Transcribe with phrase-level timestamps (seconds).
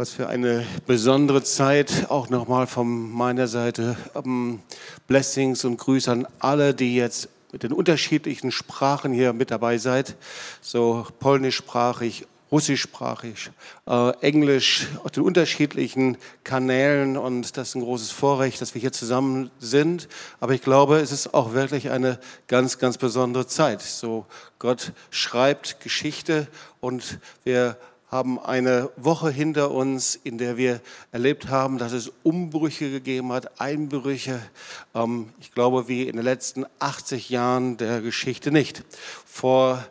[0.00, 3.96] Was für eine besondere Zeit, auch nochmal von meiner Seite.
[4.14, 4.62] Um,
[5.08, 10.14] Blessings und Grüße an alle, die jetzt mit den unterschiedlichen Sprachen hier mit dabei seid.
[10.60, 13.50] So polnischsprachig, russischsprachig,
[13.88, 17.16] äh, Englisch, auf den unterschiedlichen Kanälen.
[17.16, 20.06] Und das ist ein großes Vorrecht, dass wir hier zusammen sind.
[20.38, 23.82] Aber ich glaube, es ist auch wirklich eine ganz, ganz besondere Zeit.
[23.82, 24.26] So
[24.60, 26.46] Gott schreibt Geschichte
[26.78, 27.76] und wir
[28.10, 30.80] haben eine Woche hinter uns, in der wir
[31.12, 34.40] erlebt haben, dass es Umbrüche gegeben hat, Einbrüche.
[34.94, 38.82] Ähm, ich glaube, wie in den letzten 80 Jahren der Geschichte nicht.
[39.26, 39.84] Vor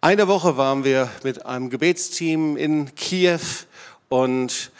[0.00, 3.40] einer Woche waren wir mit einem Gebetsteam in Kiew
[4.08, 4.72] und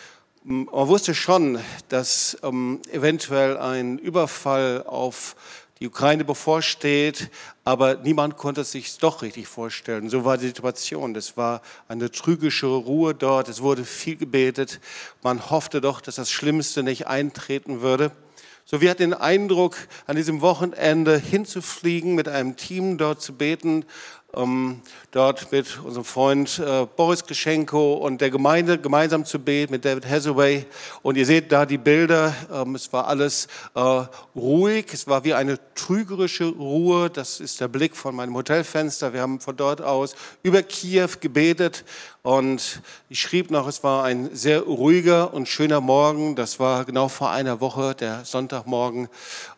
[0.43, 1.59] man wusste schon,
[1.91, 5.37] dass ähm, eventuell ein Überfall auf
[5.81, 7.31] die Ukraine bevorsteht,
[7.65, 10.11] aber niemand konnte es sich doch richtig vorstellen.
[10.11, 11.17] So war die Situation.
[11.17, 13.49] Es war eine trügische Ruhe dort.
[13.49, 14.79] Es wurde viel gebetet.
[15.23, 18.13] Man hoffte doch, dass das Schlimmste nicht eintreten würde.
[18.67, 23.85] So, wir hatten den Eindruck, an diesem Wochenende hinzufliegen, mit einem Team dort zu beten
[24.37, 29.85] ähm, dort mit unserem Freund äh, Boris Geschenko und der Gemeinde gemeinsam zu beten mit
[29.85, 30.67] David Hathaway.
[31.03, 32.35] Und ihr seht da die Bilder.
[32.53, 34.05] Ähm, es war alles äh,
[34.37, 34.87] ruhig.
[34.93, 37.11] Es war wie eine trügerische Ruhe.
[37.11, 39.13] Das ist der Blick von meinem Hotelfenster.
[39.13, 41.85] Wir haben von dort aus über Kiew gebetet.
[42.23, 46.37] Und ich schrieb noch, es war ein sehr ruhiger und schöner Morgen.
[46.37, 49.09] Das war genau vor einer Woche, der Sonntagmorgen.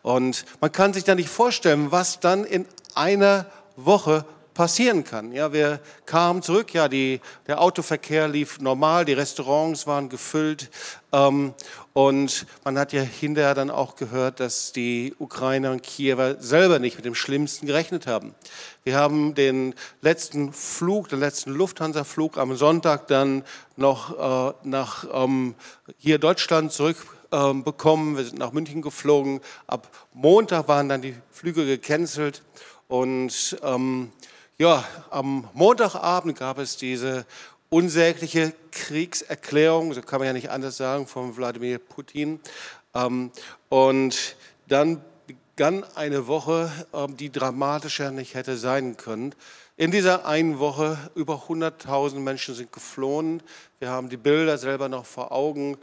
[0.01, 5.31] Und man kann sich da nicht vorstellen, was dann in einer Woche passieren kann.
[5.31, 10.69] Ja, wir kamen zurück, ja, die, der Autoverkehr lief normal, die Restaurants waren gefüllt
[11.11, 11.53] ähm,
[11.93, 16.95] und man hat ja hinterher dann auch gehört, dass die Ukrainer und Kiewer selber nicht
[16.95, 18.33] mit dem Schlimmsten gerechnet haben.
[18.83, 23.43] Wir haben den letzten Flug, den letzten Lufthansa-Flug am Sonntag dann
[23.75, 25.55] noch äh, nach ähm,
[25.97, 26.97] hier Deutschland zurück
[27.31, 28.17] ähm, bekommen.
[28.17, 29.41] Wir sind nach München geflogen.
[29.67, 32.43] Ab Montag waren dann die Flüge gecancelt
[32.87, 34.11] und ähm,
[34.63, 37.25] ja, am Montagabend gab es diese
[37.67, 42.39] unsägliche Kriegserklärung, so kann man ja nicht anders sagen, von Wladimir Putin.
[42.95, 43.31] Ähm,
[43.67, 44.37] und
[44.69, 49.35] dann begann eine Woche, ähm, die dramatischer nicht hätte sein können.
[49.75, 53.43] In dieser einen Woche über 100.000 Menschen sind geflohen.
[53.79, 55.77] Wir haben die Bilder selber noch vor Augen.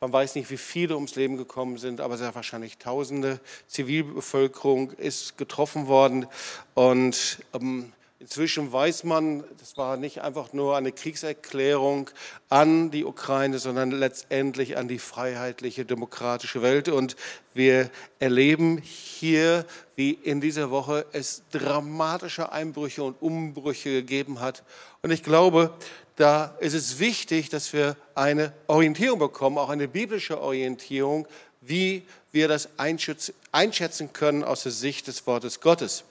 [0.00, 3.40] Man weiß nicht, wie viele ums Leben gekommen sind, aber sehr wahrscheinlich Tausende.
[3.66, 6.28] Zivilbevölkerung ist getroffen worden.
[6.74, 12.10] Und ähm, inzwischen weiß man, das war nicht einfach nur eine Kriegserklärung
[12.48, 16.88] an die Ukraine, sondern letztendlich an die freiheitliche, demokratische Welt.
[16.88, 17.16] Und
[17.52, 19.66] wir erleben hier,
[19.96, 24.62] wie in dieser Woche es dramatische Einbrüche und Umbrüche gegeben hat.
[25.02, 25.74] Und ich glaube,
[26.18, 31.28] da ist es wichtig, dass wir eine Orientierung bekommen, auch eine biblische Orientierung,
[31.60, 32.02] wie
[32.32, 36.02] wir das einschätzen können aus der Sicht des Wortes Gottes.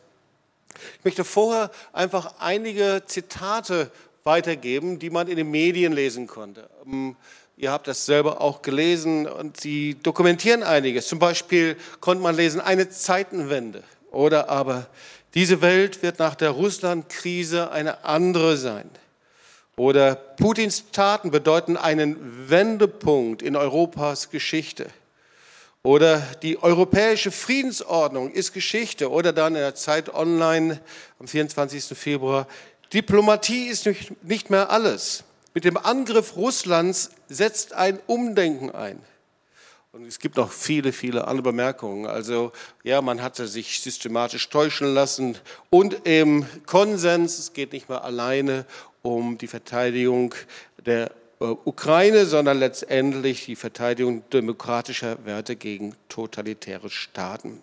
[0.97, 3.91] Ich möchte vorher einfach einige Zitate
[4.23, 6.69] weitergeben, die man in den Medien lesen konnte.
[6.85, 7.17] Ähm,
[7.57, 11.07] ihr habt das selber auch gelesen und sie dokumentieren einiges.
[11.07, 14.87] Zum Beispiel konnte man lesen, eine Zeitenwende oder aber
[15.33, 18.89] diese Welt wird nach der Russland-Krise eine andere sein.
[19.77, 24.87] Oder Putins Taten bedeuten einen Wendepunkt in Europas Geschichte.
[25.83, 29.11] Oder die europäische Friedensordnung ist Geschichte.
[29.11, 30.81] Oder dann in der Zeit online
[31.19, 31.95] am 24.
[31.97, 32.47] Februar,
[32.91, 33.87] Diplomatie ist
[34.23, 35.23] nicht mehr alles.
[35.53, 38.99] Mit dem Angriff Russlands setzt ein Umdenken ein.
[39.97, 42.05] Und es gibt noch viele, viele andere Bemerkungen.
[42.05, 42.51] Also
[42.83, 45.37] ja, man hatte sich systematisch täuschen lassen
[45.71, 48.65] und im Konsens, es geht nicht mehr alleine
[49.01, 50.33] um die Verteidigung
[50.85, 57.61] der äh, Ukraine, sondern letztendlich die Verteidigung demokratischer Werte gegen totalitäre Staaten.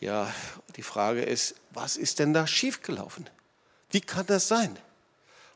[0.00, 0.32] Ja,
[0.76, 3.28] die Frage ist, was ist denn da schiefgelaufen?
[3.90, 4.76] Wie kann das sein?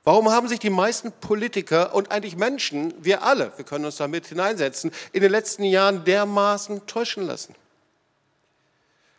[0.04, 4.26] Warum haben sich die meisten Politiker und eigentlich Menschen, wir alle, wir können uns damit
[4.26, 7.54] hineinsetzen, in den letzten Jahren dermaßen täuschen lassen?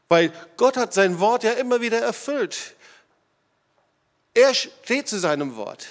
[0.07, 2.75] Weil Gott hat sein Wort ja immer wieder erfüllt.
[4.39, 5.87] Er steht zu seinem Wort.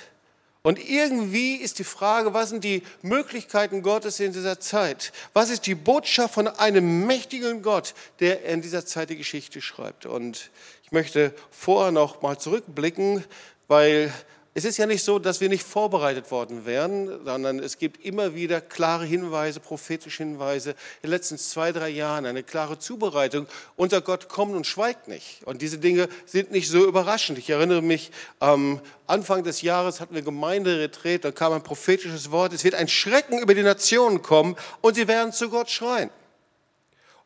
[0.63, 5.13] Und irgendwie ist die Frage, was sind die Möglichkeiten Gottes in dieser Zeit?
[5.35, 10.07] Was ist die Botschaft von einem mächtigen Gott, der in dieser Zeit die Geschichte schreibt?
[10.07, 10.49] Und
[10.83, 13.23] ich möchte vorher noch mal zurückblicken,
[13.67, 14.11] weil
[14.59, 18.35] es ist ja nicht so, dass wir nicht vorbereitet worden wären, sondern es gibt immer
[18.35, 20.71] wieder klare Hinweise, prophetische Hinweise.
[20.71, 23.47] In den letzten zwei, drei Jahren eine klare Zubereitung.
[23.77, 25.45] Unser Gott kommt und schweigt nicht.
[25.45, 27.39] Und diese Dinge sind nicht so überraschend.
[27.39, 28.11] Ich erinnere mich,
[28.41, 32.53] am Anfang des Jahres hatten wir Gemeinderetreat, da kam ein prophetisches Wort.
[32.53, 36.11] Es wird ein Schrecken über die Nationen kommen und sie werden zu Gott schreien.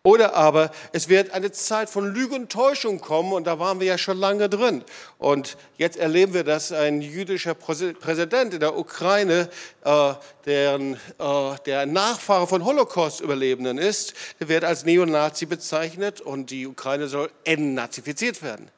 [0.05, 3.87] Oder aber es wird eine Zeit von Lüge und Täuschung kommen und da waren wir
[3.87, 4.83] ja schon lange drin.
[5.19, 9.49] Und jetzt erleben wir, dass ein jüdischer Präsident in der Ukraine,
[9.85, 10.15] äh,
[10.45, 17.07] deren, äh, der Nachfahre von Holocaust-Überlebenden ist, der wird als Neonazi bezeichnet und die Ukraine
[17.07, 18.73] soll entnazifiziert werden.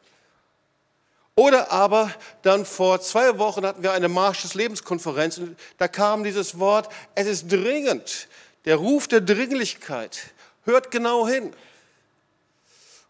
[1.37, 2.13] Oder aber
[2.43, 6.91] dann vor zwei Wochen hatten wir eine Marsch des Lebenskonferenz und da kam dieses Wort,
[7.15, 8.29] es ist dringend,
[8.67, 10.34] der Ruf der Dringlichkeit
[10.65, 11.53] Hört genau hin.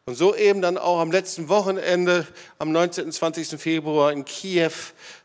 [0.06, 2.26] Und so eben dann auch am letzten Wochenende,
[2.58, 3.06] am 19.
[3.06, 3.60] und 20.
[3.60, 4.72] Februar in Kiew,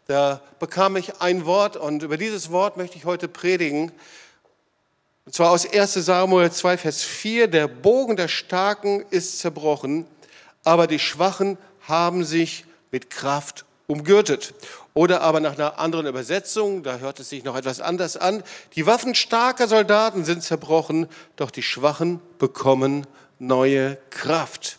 [0.07, 3.91] da bekam ich ein Wort und über dieses Wort möchte ich heute predigen.
[5.25, 10.05] Und zwar aus 1 Samuel 2, Vers 4, der Bogen der Starken ist zerbrochen,
[10.63, 14.53] aber die Schwachen haben sich mit Kraft umgürtet.
[14.93, 18.43] Oder aber nach einer anderen Übersetzung, da hört es sich noch etwas anders an,
[18.75, 23.05] die Waffen starker Soldaten sind zerbrochen, doch die Schwachen bekommen
[23.37, 24.77] neue Kraft.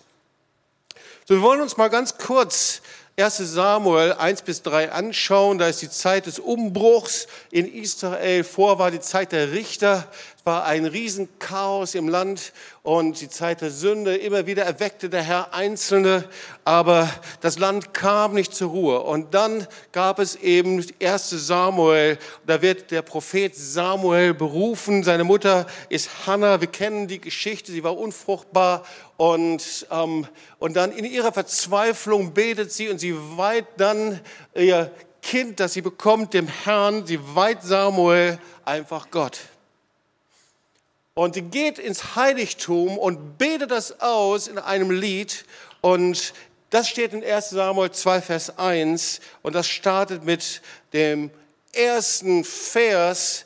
[1.26, 2.82] So, wir wollen uns mal ganz kurz
[3.16, 5.58] 1 Samuel 1 bis 3 anschauen.
[5.58, 8.44] Da ist die Zeit des Umbruchs in Israel.
[8.44, 10.06] Vor war die Zeit der Richter.
[10.40, 14.16] Es war ein Riesenchaos im Land und die Zeit der Sünde.
[14.16, 16.24] Immer wieder erweckte der Herr Einzelne,
[16.64, 17.10] aber
[17.42, 19.00] das Land kam nicht zur Ruhe.
[19.00, 22.18] Und dann gab es eben 1 Samuel.
[22.46, 25.04] Da wird der Prophet Samuel berufen.
[25.04, 26.62] Seine Mutter ist Hannah.
[26.62, 27.70] Wir kennen die Geschichte.
[27.70, 28.84] Sie war unfruchtbar
[29.18, 30.26] und, ähm,
[30.58, 34.18] und dann in ihrer Verzweiflung betet sie und sie weiht dann
[34.54, 34.90] ihr
[35.20, 37.04] Kind, das sie bekommt, dem Herrn.
[37.04, 39.38] Sie weiht Samuel einfach Gott
[41.14, 45.44] und sie geht ins Heiligtum und betet das aus in einem Lied.
[45.80, 46.32] Und
[46.70, 49.20] das steht in 1 Samuel 2, Vers 1.
[49.42, 50.62] Und das startet mit
[50.92, 51.30] dem
[51.72, 53.44] ersten Vers.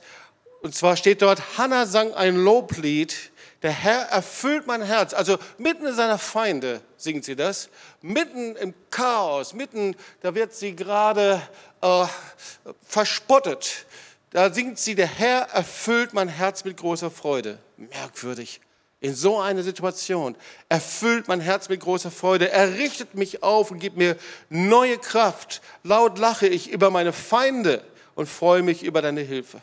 [0.63, 3.31] Und zwar steht dort, Hannah sang ein Loblied.
[3.63, 5.15] Der Herr erfüllt mein Herz.
[5.15, 7.71] Also mitten in seiner Feinde singt sie das.
[8.03, 11.41] Mitten im Chaos, mitten, da wird sie gerade
[11.81, 12.05] äh,
[12.87, 13.87] verspottet.
[14.35, 17.61] Da singt sie, der Herr erfüllt mein Herz mit großer Freude.
[17.77, 18.61] Merkwürdig.
[18.99, 20.35] In so einer Situation
[20.69, 22.51] erfüllt mein Herz mit großer Freude.
[22.51, 24.17] Er richtet mich auf und gibt mir
[24.51, 25.63] neue Kraft.
[25.85, 27.85] Laut lache ich über meine Feinde
[28.17, 29.63] und freue mich über deine Hilfe.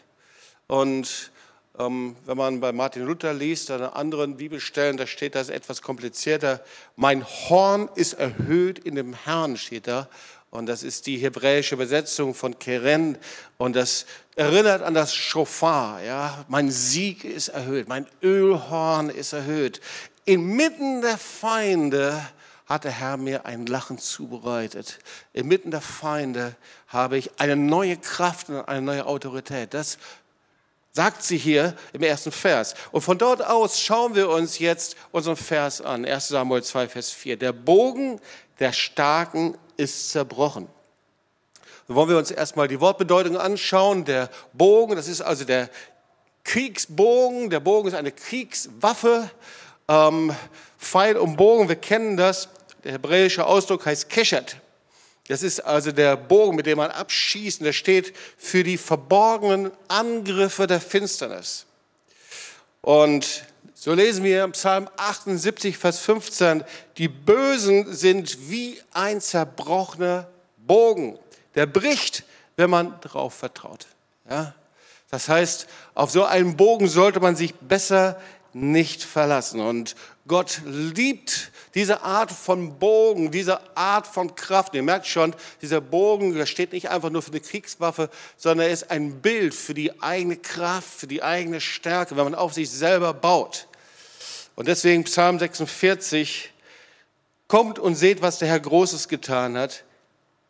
[0.67, 1.31] Und
[1.77, 6.63] ähm, wenn man bei Martin Luther liest, an anderen Bibelstellen, da steht das etwas komplizierter.
[6.95, 10.07] Mein Horn ist erhöht in dem Herrn, steht da.
[10.51, 13.17] Und das ist die hebräische Übersetzung von Keren.
[13.57, 14.05] Und das
[14.35, 16.03] erinnert an das Schofar.
[16.03, 16.43] Ja?
[16.49, 19.79] Mein Sieg ist erhöht, mein Ölhorn ist erhöht.
[20.25, 22.21] Inmitten der Feinde
[22.65, 24.99] hat der Herr mir ein Lachen zubereitet.
[25.31, 26.55] Inmitten der Feinde
[26.87, 29.73] habe ich eine neue Kraft und eine neue Autorität.
[29.73, 29.97] Das
[30.91, 32.75] sagt sie hier im ersten Vers.
[32.91, 36.05] Und von dort aus schauen wir uns jetzt unseren Vers an.
[36.05, 37.37] 1 Samuel 2, Vers 4.
[37.37, 38.19] Der Bogen
[38.61, 40.67] der Starken ist zerbrochen.
[41.87, 44.05] Dann wollen wir uns erstmal die Wortbedeutung anschauen.
[44.05, 45.69] Der Bogen, das ist also der
[46.43, 47.49] Kriegsbogen.
[47.49, 49.29] Der Bogen ist eine Kriegswaffe.
[49.87, 50.33] Ähm,
[50.77, 52.49] Pfeil und Bogen, wir kennen das.
[52.83, 54.57] Der hebräische Ausdruck heißt Keshet.
[55.27, 57.61] Das ist also der Bogen, mit dem man abschießt.
[57.61, 61.65] Und der steht für die verborgenen Angriffe der Finsternis.
[62.81, 63.43] Und
[63.83, 66.63] so lesen wir im Psalm 78, Vers 15,
[66.99, 71.17] die Bösen sind wie ein zerbrochener Bogen.
[71.55, 72.23] Der bricht,
[72.57, 73.87] wenn man darauf vertraut.
[74.29, 74.53] Ja?
[75.09, 78.21] Das heißt, auf so einen Bogen sollte man sich besser
[78.53, 79.59] nicht verlassen.
[79.59, 79.95] Und
[80.27, 84.75] Gott liebt diese Art von Bogen, diese Art von Kraft.
[84.75, 88.73] Ihr merkt schon, dieser Bogen, der steht nicht einfach nur für eine Kriegswaffe, sondern er
[88.73, 92.69] ist ein Bild für die eigene Kraft, für die eigene Stärke, wenn man auf sich
[92.69, 93.67] selber baut.
[94.61, 96.51] Und deswegen Psalm 46,
[97.47, 99.85] kommt und seht, was der Herr Großes getan hat.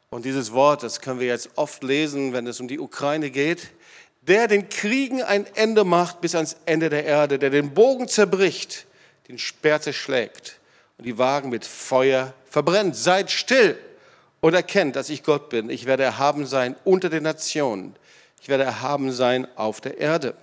[0.10, 3.70] Und dieses Wort, das können wir jetzt oft lesen, wenn es um die Ukraine geht.
[4.20, 8.86] Der den Kriegen ein Ende macht bis ans Ende der Erde, der den Bogen zerbricht,
[9.30, 10.60] den Speer zerschlägt
[10.98, 12.98] und die Wagen mit Feuer verbrennt.
[12.98, 13.78] Seid still
[14.42, 15.70] und erkennt, dass ich Gott bin.
[15.70, 17.96] Ich werde erhaben sein unter den Nationen.
[18.42, 20.36] Ich werde erhaben sein auf der Erde.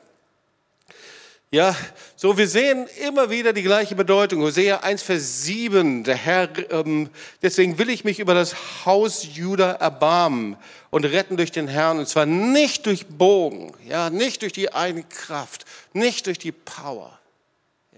[1.51, 1.75] Ja,
[2.15, 4.43] so wir sehen immer wieder die gleiche Bedeutung.
[4.43, 7.09] Hosea 1, Vers 7, der Herr, ähm,
[7.41, 10.59] deswegen will ich mich über das Haus Juda erbarmen
[10.91, 12.01] und retten durch den Herrn.
[12.01, 15.65] Und zwar nicht durch Bogen, ja, nicht durch die eigene Kraft,
[15.95, 17.19] nicht durch die Power.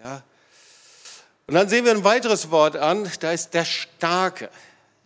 [0.04, 0.22] Ja.
[1.48, 4.48] Und dann sehen wir ein weiteres Wort an, da ist der Starke.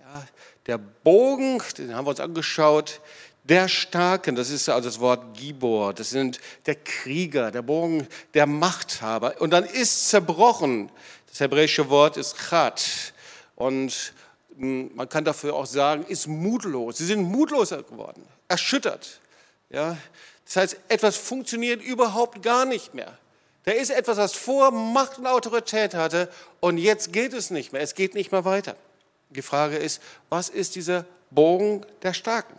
[0.01, 0.27] Ja,
[0.67, 3.01] der Bogen, den haben wir uns angeschaut,
[3.45, 8.47] der Starken, das ist also das Wort Gibor, das sind der Krieger, der Bogen, der
[8.47, 9.41] Machthaber.
[9.41, 10.91] Und dann ist zerbrochen.
[11.29, 13.13] Das hebräische Wort ist Chat.
[13.55, 14.15] Und
[14.57, 16.99] hm, man kann dafür auch sagen, ist mutlos.
[16.99, 19.21] Sie sind mutloser geworden, erschüttert.
[19.69, 19.99] Ja?
[20.47, 23.19] Das heißt, etwas funktioniert überhaupt gar nicht mehr.
[23.65, 27.83] Da ist etwas, was vor Macht und Autorität hatte und jetzt geht es nicht mehr.
[27.83, 28.77] Es geht nicht mehr weiter.
[29.31, 32.59] Die Frage ist, was ist dieser Bogen der Starken?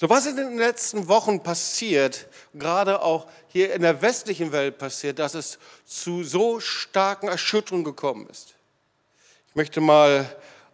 [0.00, 4.78] So, was ist in den letzten Wochen passiert, gerade auch hier in der westlichen Welt
[4.78, 8.54] passiert, dass es zu so starken Erschütterungen gekommen ist?
[9.48, 10.28] Ich möchte mal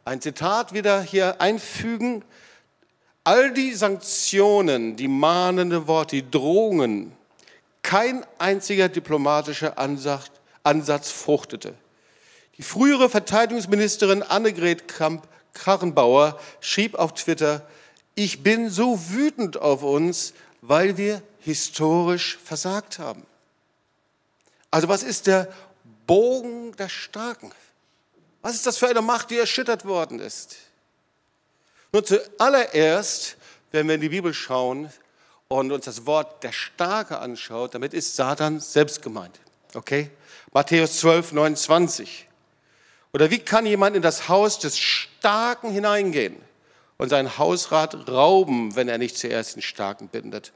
[0.07, 2.25] ein Zitat wieder hier einfügen.
[3.25, 7.13] All die Sanktionen, die mahnende Worte, die Drohungen,
[7.83, 10.31] kein einziger diplomatischer Ansatz,
[10.63, 11.75] Ansatz fruchtete.
[12.57, 17.67] Die frühere Verteidigungsministerin Annegret Kramp-Karrenbauer schrieb auf Twitter,
[18.23, 23.25] ich bin so wütend auf uns, weil wir historisch versagt haben.
[24.71, 25.49] Also was ist der
[26.07, 27.51] Bogen der Starken?
[28.43, 30.57] Was ist das für eine Macht, die erschüttert worden ist?
[31.93, 33.39] Nur zuallererst,
[33.73, 34.93] wenn wir in die Bibel schauen
[35.49, 39.41] und uns das Wort der Starke anschaut, damit ist Satan selbst gemeint.
[39.73, 40.11] Okay?
[40.53, 42.29] Matthäus 12, 29.
[43.15, 46.50] Oder wie kann jemand in das Haus des Starken hineingehen?
[47.01, 50.53] Und sein Hausrat rauben, wenn er nicht zuerst den Starken bindet.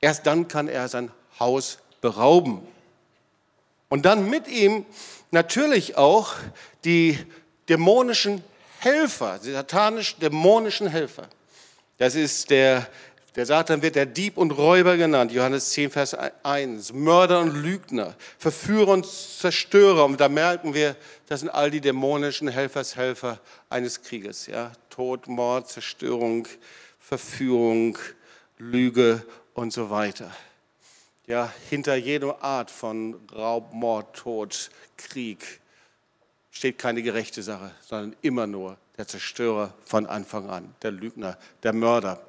[0.00, 2.66] Erst dann kann er sein Haus berauben.
[3.90, 4.86] Und dann mit ihm
[5.30, 6.36] natürlich auch
[6.86, 7.18] die
[7.68, 8.42] dämonischen
[8.78, 11.28] Helfer, die satanisch-dämonischen Helfer.
[11.98, 12.88] Das ist der,
[13.36, 18.14] der Satan wird der Dieb und Räuber genannt, Johannes 10, Vers 1, Mörder und Lügner,
[18.38, 20.06] Verführer und Zerstörer.
[20.06, 23.38] Und da merken wir, das sind all die dämonischen Helfershelfer
[23.68, 24.46] eines Krieges.
[24.46, 24.72] Ja?
[24.94, 26.46] Tod, Mord, Zerstörung,
[27.00, 27.98] Verführung,
[28.58, 30.30] Lüge und so weiter.
[31.26, 35.60] Ja, hinter jeder Art von Raub, Mord, Tod, Krieg
[36.52, 41.72] steht keine gerechte Sache, sondern immer nur der Zerstörer von Anfang an, der Lügner, der
[41.72, 42.24] Mörder,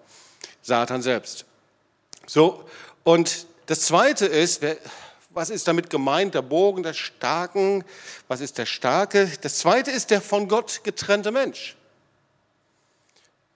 [0.64, 1.46] Satan selbst.
[2.26, 2.68] So,
[3.04, 4.64] und das Zweite ist,
[5.30, 7.84] was ist damit gemeint, der Bogen der Starken,
[8.28, 9.32] was ist der Starke?
[9.42, 11.76] Das Zweite ist der von Gott getrennte Mensch.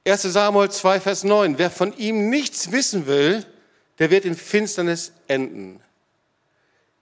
[0.10, 1.58] 1 Samuel 2, Vers 9.
[1.58, 3.46] Wer von ihm nichts wissen will,
[4.00, 5.82] der wird in Finsternis enden.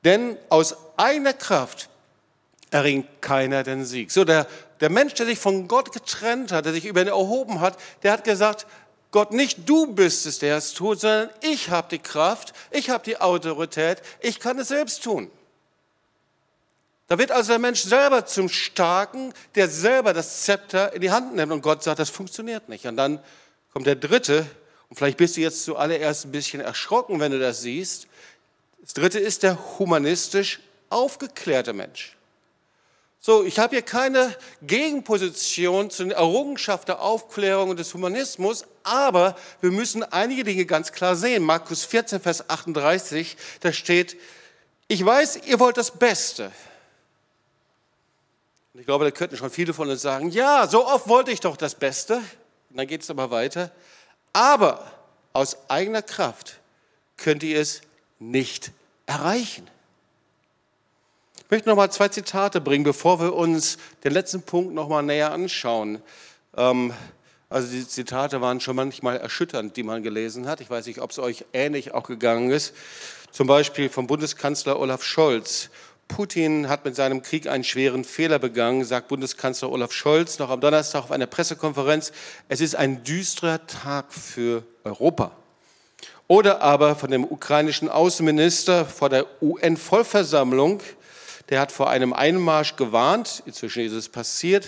[0.04, 1.90] Denn aus eigener Kraft
[2.72, 4.12] erringt keiner den Sieg.
[4.12, 4.48] So, der,
[4.82, 8.12] der Mensch, der sich von Gott getrennt hat, der sich über ihn erhoben hat, der
[8.12, 8.68] hat gesagt,
[9.12, 13.06] Gott, nicht du bist es, der es tut, sondern ich habe die Kraft, ich habe
[13.06, 15.32] die Autorität, ich kann es selbst tun.
[17.08, 21.36] Da wird also der Mensch selber zum Starken, der selber das Zepter in die Hand
[21.36, 22.86] nimmt und Gott sagt, das funktioniert nicht.
[22.86, 23.20] Und dann
[23.72, 24.46] kommt der Dritte,
[24.90, 28.08] und vielleicht bist du jetzt zuallererst ein bisschen erschrocken, wenn du das siehst.
[28.82, 30.60] Das Dritte ist der humanistisch
[30.90, 32.18] aufgeklärte Mensch.
[33.20, 39.36] So, ich habe hier keine Gegenposition zu den Errungenschaften der Aufklärung und des Humanismus, aber
[39.60, 41.44] wir müssen einige Dinge ganz klar sehen.
[41.44, 44.18] Markus 14, Vers 38, da steht,
[44.88, 46.52] ich weiß, ihr wollt das Beste
[48.78, 51.40] und ich glaube, da könnten schon viele von uns sagen, ja, so oft wollte ich
[51.40, 52.18] doch das Beste.
[52.70, 53.72] Und dann geht es aber weiter.
[54.34, 54.86] Aber
[55.34, 56.60] aus eigener Kraft
[57.18, 57.82] könnt ihr es
[58.20, 58.72] nicht
[59.08, 59.68] erreichen.
[61.44, 65.02] Ich möchte noch mal zwei Zitate bringen, bevor wir uns den letzten Punkt noch mal
[65.02, 66.04] näher anschauen.
[66.56, 66.94] Ähm,
[67.50, 70.62] also die Zitate waren schon manchmal erschütternd, die man gelesen hat.
[70.62, 72.76] Ich weiß nicht, ob es euch ähnlich auch gegangen ist.
[73.32, 75.72] Zum Beispiel vom Bundeskanzler Olaf Scholz.
[76.08, 80.62] Putin hat mit seinem Krieg einen schweren Fehler begangen, sagt Bundeskanzler Olaf Scholz noch am
[80.62, 82.12] Donnerstag auf einer Pressekonferenz.
[82.50, 85.32] Es ist ein düsterer Tag für Europa.
[86.28, 90.82] Oder aber von dem ukrainischen Außenminister vor der UN-Vollversammlung,
[91.50, 94.68] der hat vor einem Einmarsch gewarnt, inzwischen ist es passiert,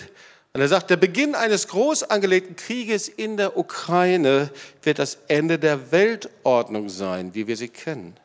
[0.52, 4.50] und er sagt, der Beginn eines groß angelegten Krieges in der Ukraine
[4.82, 8.16] wird das Ende der Weltordnung sein, wie wir sie kennen.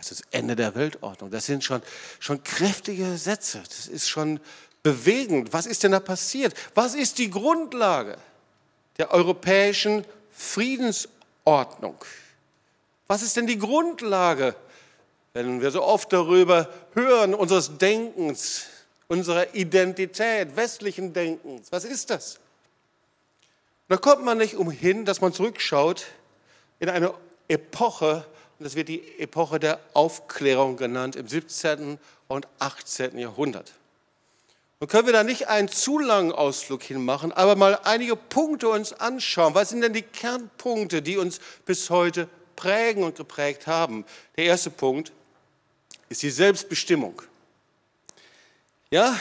[0.00, 1.30] Also das Ende der Weltordnung.
[1.30, 1.82] Das sind schon,
[2.18, 3.62] schon kräftige Sätze.
[3.68, 4.40] Das ist schon
[4.82, 5.52] bewegend.
[5.52, 6.54] Was ist denn da passiert?
[6.74, 8.16] Was ist die Grundlage
[8.98, 11.96] der europäischen Friedensordnung?
[13.06, 14.56] Was ist denn die Grundlage
[15.32, 18.66] wenn wir so oft darüber hören, unseres Denkens,
[19.08, 21.70] unserer Identität, westlichen Denkens.
[21.70, 22.40] Was ist das?
[23.88, 26.06] Da kommt man nicht umhin, dass man zurückschaut
[26.78, 27.14] in eine
[27.48, 28.24] Epoche,
[28.60, 31.98] das wird die Epoche der Aufklärung genannt, im 17.
[32.28, 33.18] und 18.
[33.18, 33.72] Jahrhundert.
[34.80, 38.92] Nun können wir da nicht einen zu langen Ausflug hinmachen, aber mal einige Punkte uns
[38.92, 39.54] anschauen.
[39.54, 44.04] Was sind denn die Kernpunkte, die uns bis heute prägen und geprägt haben?
[44.36, 45.12] Der erste Punkt
[46.08, 47.20] ist die Selbstbestimmung.
[48.90, 49.18] Ja,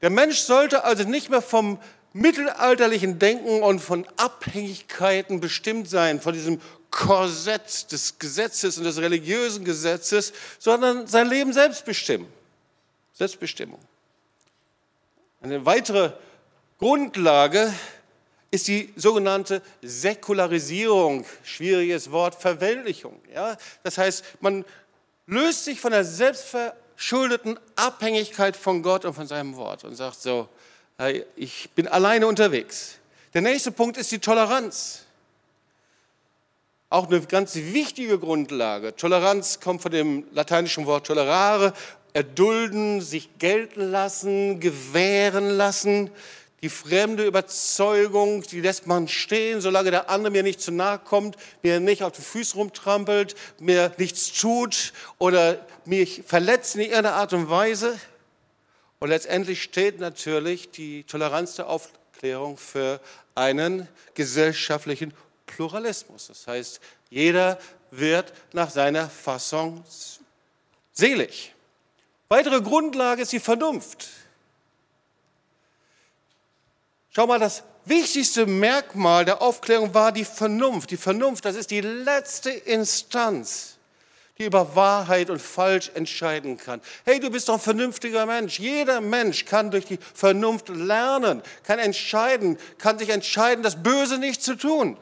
[0.00, 1.78] der Mensch sollte also nicht mehr vom
[2.12, 9.64] mittelalterlichen Denken und von Abhängigkeiten bestimmt sein, von diesem Korsett des Gesetzes und des religiösen
[9.64, 12.26] Gesetzes, sondern sein Leben selbst bestimmen.
[13.12, 13.80] Selbstbestimmung.
[15.42, 16.12] Eine weitere
[16.78, 17.72] Grundlage
[18.50, 23.20] ist die sogenannte Säkularisierung, schwieriges Wort, Verweltlichung.
[23.32, 23.56] Ja?
[23.82, 24.64] Das heißt, man
[25.26, 30.48] löst sich von der selbstverschuldeten Abhängigkeit von Gott und von seinem Wort und sagt so,
[31.36, 32.96] ich bin alleine unterwegs.
[33.32, 35.06] Der nächste Punkt ist die Toleranz.
[36.92, 38.96] Auch eine ganz wichtige Grundlage.
[38.96, 41.72] Toleranz kommt von dem lateinischen Wort tolerare,
[42.14, 46.10] erdulden, sich gelten lassen, gewähren lassen.
[46.62, 51.36] Die fremde Überzeugung, die lässt man stehen, solange der andere mir nicht zu nahe kommt,
[51.62, 57.32] mir nicht auf die Füße rumtrampelt, mir nichts tut oder mich verletzt in irgendeiner Art
[57.32, 57.96] und Weise.
[58.98, 63.00] Und letztendlich steht natürlich die Toleranz der Aufklärung für
[63.36, 65.14] einen gesellschaftlichen
[65.56, 66.28] Pluralismus.
[66.28, 66.80] Das heißt,
[67.10, 67.58] jeder
[67.90, 69.84] wird nach seiner Fassung
[70.92, 71.54] selig.
[72.28, 74.08] Weitere Grundlage ist die Vernunft.
[77.10, 80.92] Schau mal, das wichtigste Merkmal der Aufklärung war die Vernunft.
[80.92, 83.76] Die Vernunft, das ist die letzte Instanz
[84.40, 86.80] die über Wahrheit und Falsch entscheiden kann.
[87.04, 88.58] Hey, du bist doch ein vernünftiger Mensch.
[88.58, 94.42] Jeder Mensch kann durch die Vernunft lernen, kann entscheiden, kann sich entscheiden, das Böse nicht
[94.42, 94.96] zu tun.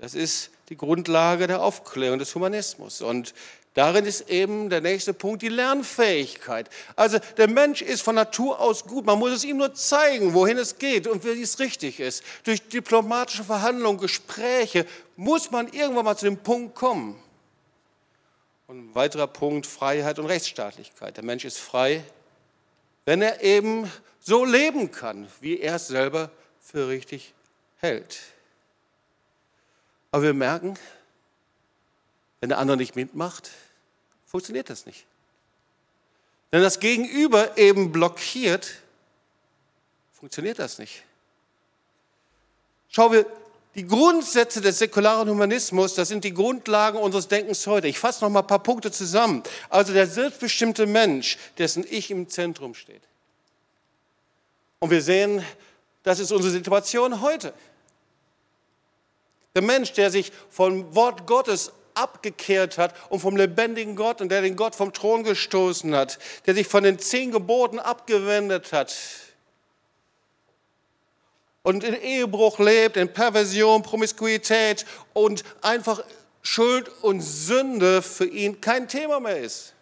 [0.00, 3.02] Das ist die Grundlage der Aufklärung des Humanismus.
[3.02, 3.34] Und
[3.74, 6.70] darin ist eben der nächste Punkt die Lernfähigkeit.
[6.96, 9.04] Also der Mensch ist von Natur aus gut.
[9.04, 12.22] Man muss es ihm nur zeigen, wohin es geht und wie es richtig ist.
[12.44, 17.22] Durch diplomatische Verhandlungen, Gespräche muss man irgendwann mal zu dem Punkt kommen.
[18.66, 21.16] Und ein weiterer Punkt, Freiheit und Rechtsstaatlichkeit.
[21.16, 22.04] Der Mensch ist frei,
[23.04, 27.34] wenn er eben so leben kann, wie er es selber für richtig
[27.78, 28.18] hält.
[30.10, 30.78] Aber wir merken,
[32.40, 33.50] wenn der andere nicht mitmacht,
[34.26, 35.06] funktioniert das nicht.
[36.50, 38.72] Wenn das Gegenüber eben blockiert,
[40.12, 41.04] funktioniert das nicht.
[42.88, 43.24] Schau, wir
[43.76, 47.86] die Grundsätze des säkularen Humanismus, das sind die Grundlagen unseres Denkens heute.
[47.86, 49.44] Ich fasse noch mal ein paar Punkte zusammen.
[49.68, 53.02] Also der selbstbestimmte Mensch, dessen Ich im Zentrum steht.
[54.80, 55.44] Und wir sehen,
[56.02, 57.52] das ist unsere Situation heute.
[59.54, 64.42] Der Mensch, der sich vom Wort Gottes abgekehrt hat und vom lebendigen Gott und der
[64.42, 68.94] den Gott vom Thron gestoßen hat, der sich von den zehn Geboten abgewendet hat,
[71.62, 76.02] und in Ehebruch lebt, in Perversion, Promiskuität und einfach
[76.42, 79.74] Schuld und Sünde für ihn kein Thema mehr ist.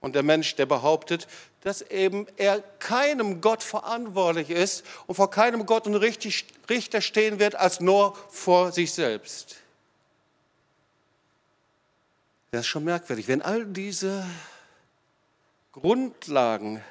[0.00, 1.26] Und der Mensch, der behauptet,
[1.62, 7.56] dass eben er keinem Gott verantwortlich ist und vor keinem Gott und Richter stehen wird,
[7.56, 9.56] als nur vor sich selbst.
[12.50, 14.24] Das ist schon merkwürdig, wenn all diese
[15.72, 16.82] Grundlagen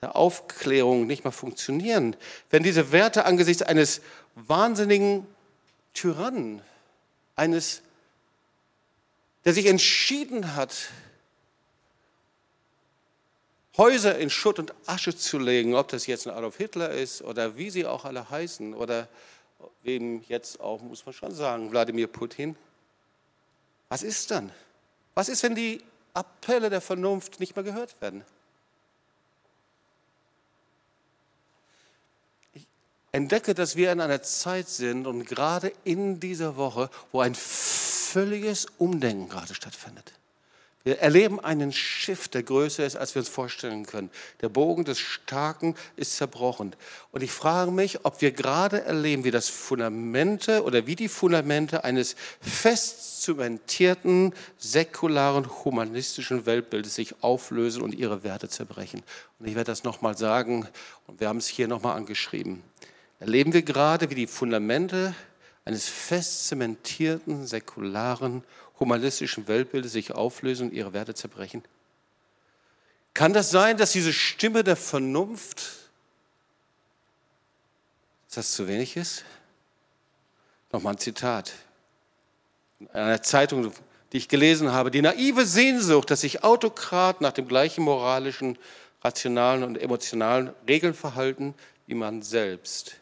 [0.00, 2.16] der Aufklärung nicht mehr funktionieren,
[2.50, 4.02] wenn diese Werte angesichts eines
[4.34, 5.26] wahnsinnigen
[5.94, 6.60] Tyrannen,
[7.36, 7.82] eines,
[9.44, 10.88] der sich entschieden hat,
[13.76, 17.56] Häuser in Schutt und Asche zu legen, ob das jetzt ein Adolf Hitler ist oder
[17.56, 19.08] wie sie auch alle heißen oder
[19.82, 22.56] wem jetzt auch, muss man schon sagen, Wladimir Putin.
[23.88, 24.50] Was ist dann?
[25.14, 25.82] Was ist, wenn die
[26.14, 28.24] Appelle der Vernunft nicht mehr gehört werden?
[33.12, 38.66] entdecke, dass wir in einer Zeit sind und gerade in dieser Woche, wo ein völliges
[38.78, 40.12] Umdenken gerade stattfindet.
[40.84, 44.10] Wir erleben einen Shift, der größer ist, als wir uns vorstellen können.
[44.40, 46.74] Der Bogen des Starken ist zerbrochen.
[47.12, 51.84] Und ich frage mich, ob wir gerade erleben, wie das Fundamente oder wie die Fundamente
[51.84, 59.02] eines fest zementierten, säkularen, humanistischen Weltbildes sich auflösen und ihre Werte zerbrechen.
[59.38, 60.66] Und ich werde das nochmal sagen,
[61.06, 62.62] und wir haben es hier nochmal angeschrieben
[63.22, 65.14] erleben wir gerade, wie die Fundamente
[65.64, 68.44] eines fest zementierten, säkularen,
[68.80, 71.62] humanistischen Weltbildes sich auflösen und ihre Werte zerbrechen?
[73.14, 75.62] Kann das sein, dass diese Stimme der Vernunft,
[78.34, 79.24] das zu wenig ist?
[80.72, 81.52] Nochmal ein Zitat.
[82.80, 83.72] In einer Zeitung,
[84.12, 88.58] die ich gelesen habe, die naive Sehnsucht, dass sich Autokraten nach dem gleichen moralischen,
[89.02, 91.54] rationalen und emotionalen Regeln verhalten
[91.86, 92.96] wie man selbst.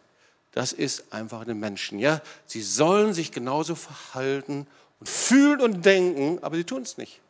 [0.53, 1.99] Das ist einfach eine Menschen.
[1.99, 4.67] Ja, sie sollen sich genauso verhalten
[4.99, 7.21] und fühlen und denken, aber sie tun es nicht.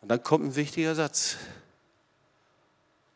[0.00, 1.36] Und dann kommt ein wichtiger Satz.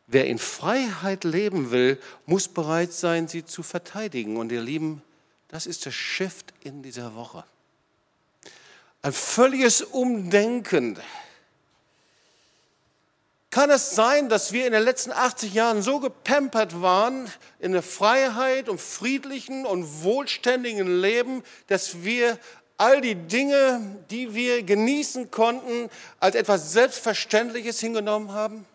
[0.07, 4.37] Wer in Freiheit leben will, muss bereit sein, sie zu verteidigen.
[4.37, 5.03] Und ihr Lieben,
[5.49, 7.43] das ist der Shift in dieser Woche.
[9.03, 10.97] Ein völliges Umdenken.
[13.51, 17.81] Kann es sein, dass wir in den letzten 80 Jahren so gepampert waren in der
[17.81, 22.37] Freiheit und friedlichen und wohlständigen Leben, dass wir
[22.77, 28.65] all die Dinge, die wir genießen konnten, als etwas Selbstverständliches hingenommen haben?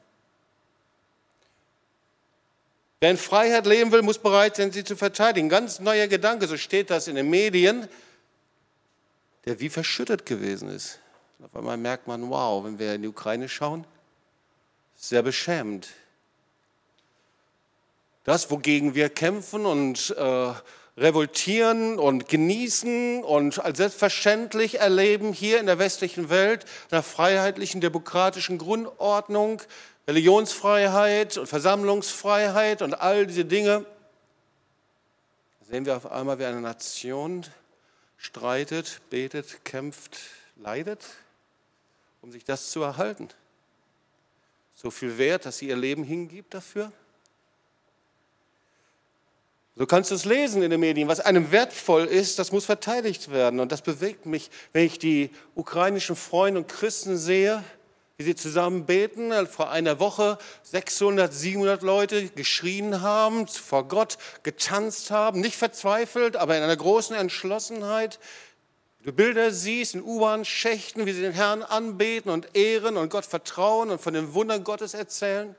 [3.00, 5.48] Wer in Freiheit leben will, muss bereit sein, sie zu verteidigen.
[5.48, 7.87] Ganz neuer Gedanke, so steht das in den Medien,
[9.44, 10.98] der wie verschüttet gewesen ist.
[11.42, 13.87] Auf einmal merkt man, wow, wenn wir in die Ukraine schauen,
[14.96, 15.88] sehr beschämend.
[18.24, 20.54] Das, wogegen wir kämpfen und äh,
[20.96, 28.59] revoltieren und genießen und als selbstverständlich erleben hier in der westlichen Welt, einer freiheitlichen, demokratischen
[28.59, 29.61] Grundordnung,
[30.07, 33.85] Religionsfreiheit und Versammlungsfreiheit und all diese Dinge,
[35.68, 37.44] sehen wir auf einmal, wie eine Nation
[38.16, 40.18] streitet, betet, kämpft,
[40.57, 41.04] leidet,
[42.22, 43.28] um sich das zu erhalten.
[44.74, 46.92] So viel Wert, dass sie ihr Leben hingibt dafür.
[49.76, 51.08] So kannst du es lesen in den Medien.
[51.08, 53.58] Was einem wertvoll ist, das muss verteidigt werden.
[53.58, 57.64] Und das bewegt mich, wenn ich die ukrainischen Freunde und Christen sehe,
[58.16, 65.10] wie sie zusammen beten, vor einer Woche 600, 700 Leute geschrien haben, vor Gott getanzt
[65.10, 68.20] haben, nicht verzweifelt, aber in einer großen Entschlossenheit.
[69.04, 73.90] Du Bilder siehst in U-Bahn-Schächten, wie sie den Herrn anbeten und ehren und Gott vertrauen
[73.90, 75.54] und von den Wundern Gottes erzählen.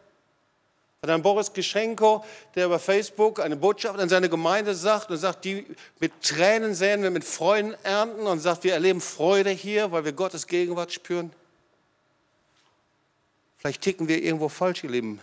[0.99, 5.45] Von einem Boris Geschenko, der über Facebook eine Botschaft an seine Gemeinde sagt und sagt,
[5.45, 5.63] die
[5.99, 10.13] mit Tränen säen wir mit Freuden ernten und sagt, wir erleben Freude hier, weil wir
[10.13, 11.31] Gottes Gegenwart spüren.
[13.59, 15.21] Vielleicht ticken wir irgendwo falsch, ihr Lieben.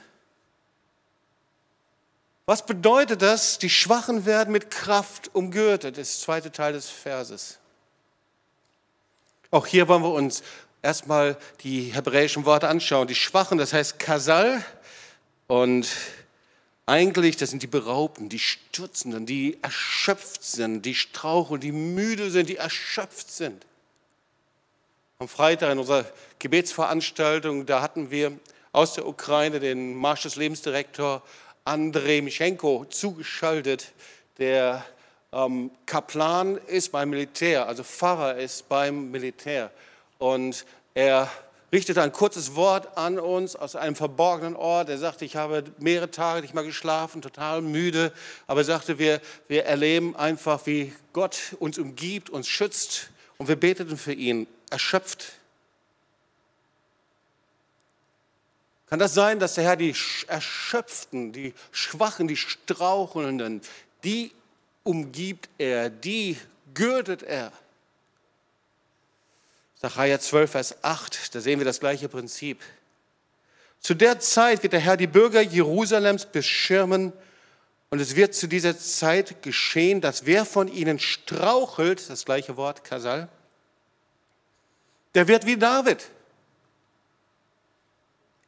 [2.46, 3.58] Was bedeutet das?
[3.58, 7.58] Die Schwachen werden mit Kraft umgürtet, ist der zweite Teil des Verses.
[9.52, 10.42] Auch hier wollen wir uns
[10.80, 13.06] erstmal die hebräischen Worte anschauen.
[13.06, 14.64] Die Schwachen, das heißt Kasal.
[15.46, 15.86] Und
[16.86, 22.48] eigentlich, das sind die Beraubten, die Stürzenden, die erschöpft sind, die straucheln, die müde sind,
[22.48, 23.66] die erschöpft sind.
[25.18, 26.06] Am Freitag in unserer
[26.38, 28.32] Gebetsveranstaltung, da hatten wir
[28.72, 31.22] aus der Ukraine den Marsch des Lebensdirektor
[31.66, 33.92] Andrei Mischenko zugeschaltet,
[34.38, 34.82] der
[35.32, 39.70] ähm, Kaplan ist beim Militär, also Pfarrer ist beim Militär.
[40.18, 40.64] Und
[40.94, 41.30] er
[41.72, 44.90] richtete ein kurzes Wort an uns aus einem verborgenen Ort.
[44.90, 48.12] Er sagte, ich habe mehrere Tage nicht mal geschlafen, total müde.
[48.46, 53.08] Aber er sagte, wir, wir erleben einfach, wie Gott uns umgibt, uns schützt.
[53.38, 55.32] Und wir beteten für ihn erschöpft.
[58.86, 59.94] Kann das sein, dass der Herr die
[60.26, 63.62] Erschöpften, die Schwachen, die Strauchelnden,
[64.04, 64.32] die
[64.84, 66.36] umgibt er, die
[66.74, 67.52] gürtet er?
[69.80, 72.60] Sacharja 12, Vers 8, da sehen wir das gleiche Prinzip.
[73.80, 77.12] Zu der Zeit wird der Herr die Bürger Jerusalems beschirmen
[77.90, 82.84] und es wird zu dieser Zeit geschehen, dass wer von ihnen strauchelt, das gleiche Wort,
[82.84, 83.28] Kasal,
[85.14, 86.08] der wird wie David.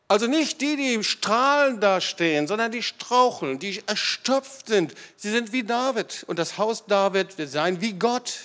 [0.06, 4.94] Also nicht die, die im Strahlen dastehen, sondern die straucheln, die erstopft sind.
[5.16, 6.24] Sie sind wie David.
[6.26, 8.38] Und das Haus David wird sein wie Gott.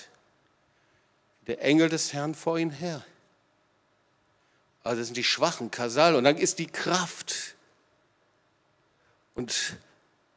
[1.46, 3.04] Der Engel des Herrn vor ihnen her.
[4.82, 6.14] Also das sind die schwachen Kasal.
[6.14, 7.54] Und dann ist die Kraft.
[9.34, 9.76] Und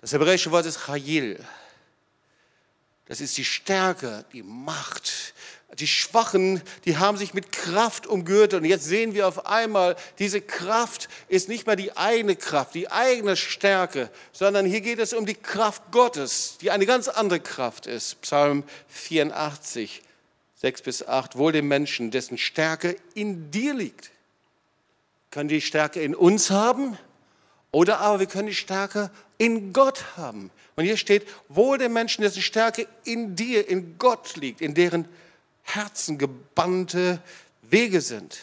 [0.02, 1.44] das hebräische Wort ist Chayil.
[3.06, 5.34] Das ist die Stärke, die Macht,
[5.80, 8.62] die Schwachen, die haben sich mit Kraft umgürtet.
[8.62, 12.92] Und jetzt sehen wir auf einmal, diese Kraft ist nicht mehr die eigene Kraft, die
[12.92, 17.88] eigene Stärke, sondern hier geht es um die Kraft Gottes, die eine ganz andere Kraft
[17.88, 18.22] ist.
[18.22, 20.02] Psalm 84,
[20.56, 21.38] 6 bis 8.
[21.38, 24.12] Wohl dem Menschen, dessen Stärke in dir liegt.
[25.32, 26.98] Kann die Stärke in uns haben
[27.72, 29.10] Oder aber wir können die Stärke
[29.40, 30.52] in Gott haben.
[30.76, 35.08] Und hier steht, wohl dem Menschen, dessen Stärke in dir, in Gott liegt, in deren
[35.64, 37.22] Herzen gebannte
[37.64, 38.40] Wege sind.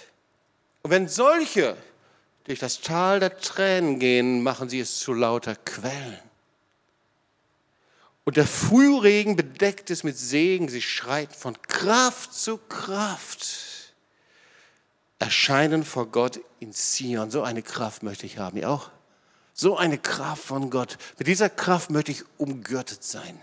[0.83, 1.77] Und wenn solche
[2.45, 6.19] durch das Tal der Tränen gehen, machen sie es zu lauter Quellen.
[8.25, 13.95] Und der Frühregen bedeckt es mit Segen, sie schreit von Kraft zu Kraft.
[15.19, 17.31] Erscheinen vor Gott in Zion.
[17.31, 18.91] So eine Kraft möchte ich haben, ihr auch?
[19.53, 20.97] So eine Kraft von Gott.
[21.19, 23.43] Mit dieser Kraft möchte ich umgürtet sein.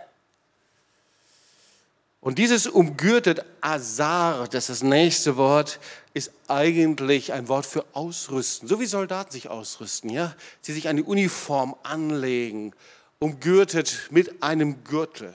[2.28, 5.80] Und dieses umgürtet, Azar, das ist das nächste Wort,
[6.14, 8.68] ist eigentlich ein Wort für ausrüsten.
[8.68, 10.36] So wie Soldaten sich ausrüsten, ja?
[10.60, 12.74] Sie sich eine Uniform anlegen,
[13.20, 15.34] umgürtet mit einem Gürtel.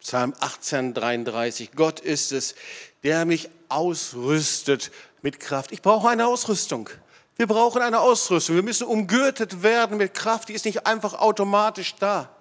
[0.00, 1.72] Psalm 18, 33.
[1.72, 2.54] Gott ist es,
[3.02, 5.72] der mich ausrüstet mit Kraft.
[5.72, 6.88] Ich brauche eine Ausrüstung.
[7.36, 8.56] Wir brauchen eine Ausrüstung.
[8.56, 10.48] Wir müssen umgürtet werden mit Kraft.
[10.48, 12.34] Die ist nicht einfach automatisch da.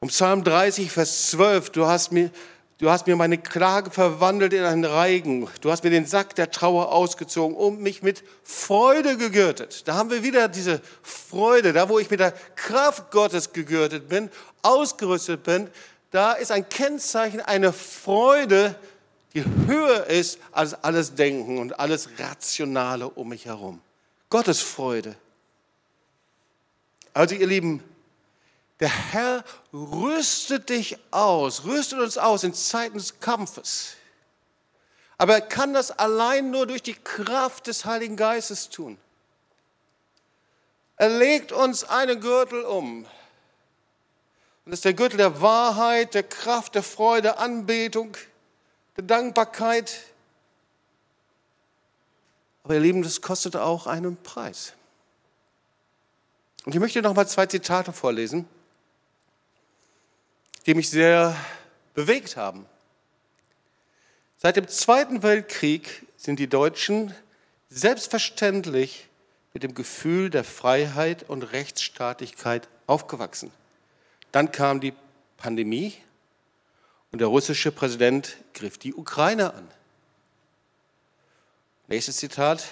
[0.00, 2.30] Um Psalm 30, Vers 12, du hast mir,
[2.78, 5.48] du hast mir meine Klage verwandelt in einen Reigen.
[5.60, 9.88] Du hast mir den Sack der Trauer ausgezogen und mich mit Freude gegürtet.
[9.88, 14.30] Da haben wir wieder diese Freude, da wo ich mit der Kraft Gottes gegürtet bin,
[14.62, 15.68] ausgerüstet bin.
[16.12, 18.76] Da ist ein Kennzeichen, eine Freude,
[19.34, 23.80] die höher ist als alles Denken und alles Rationale um mich herum.
[24.30, 25.16] Gottes Freude.
[27.14, 27.82] Also ihr Lieben,
[28.80, 33.94] der Herr rüstet dich aus, rüstet uns aus in Zeiten des Kampfes.
[35.16, 38.96] Aber er kann das allein nur durch die Kraft des Heiligen Geistes tun.
[40.96, 43.04] Er legt uns einen Gürtel um.
[43.04, 43.10] Und
[44.66, 48.16] das ist der Gürtel der Wahrheit, der Kraft, der Freude, Anbetung,
[48.96, 50.04] der Dankbarkeit.
[52.62, 54.74] Aber ihr Lieben, das kostet auch einen Preis.
[56.64, 58.48] Und ich möchte noch mal zwei Zitate vorlesen
[60.66, 61.36] die mich sehr
[61.94, 62.66] bewegt haben.
[64.36, 67.14] Seit dem Zweiten Weltkrieg sind die Deutschen
[67.70, 69.08] selbstverständlich
[69.52, 73.50] mit dem Gefühl der Freiheit und Rechtsstaatlichkeit aufgewachsen.
[74.30, 74.94] Dann kam die
[75.36, 75.94] Pandemie
[77.10, 79.68] und der russische Präsident griff die Ukraine an.
[81.88, 82.64] Nächstes Zitat.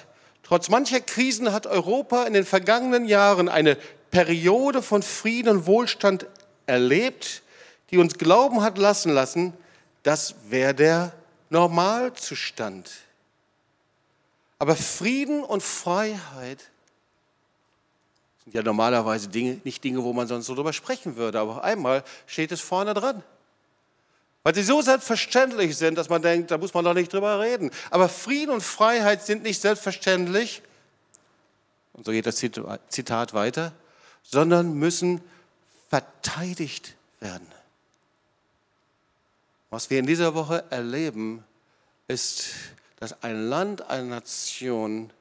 [0.42, 3.76] Trotz mancher Krisen hat Europa in den vergangenen Jahren eine
[4.10, 6.26] Periode von Frieden und Wohlstand
[6.66, 7.42] erlebt,
[7.90, 9.52] die uns glauben hat lassen lassen,
[10.02, 11.12] das wäre der
[11.50, 12.90] Normalzustand.
[14.58, 16.70] Aber Frieden und Freiheit
[18.44, 22.04] sind ja normalerweise Dinge, nicht Dinge, wo man sonst so drüber sprechen würde, aber einmal
[22.26, 23.22] steht es vorne dran.
[24.44, 27.72] Weil sie so selbstverständlich sind, dass man denkt, da muss man doch nicht drüber reden.
[27.90, 30.62] Aber Frieden und Freiheit sind nicht selbstverständlich,
[31.92, 33.72] und so geht das Zitat weiter,
[34.22, 35.20] sondern müssen
[35.88, 37.55] verteidigt werden.
[39.70, 41.42] Was wir in dieser Woche erleben,
[42.06, 42.50] ist,
[42.96, 45.12] dass ein Land, eine Nation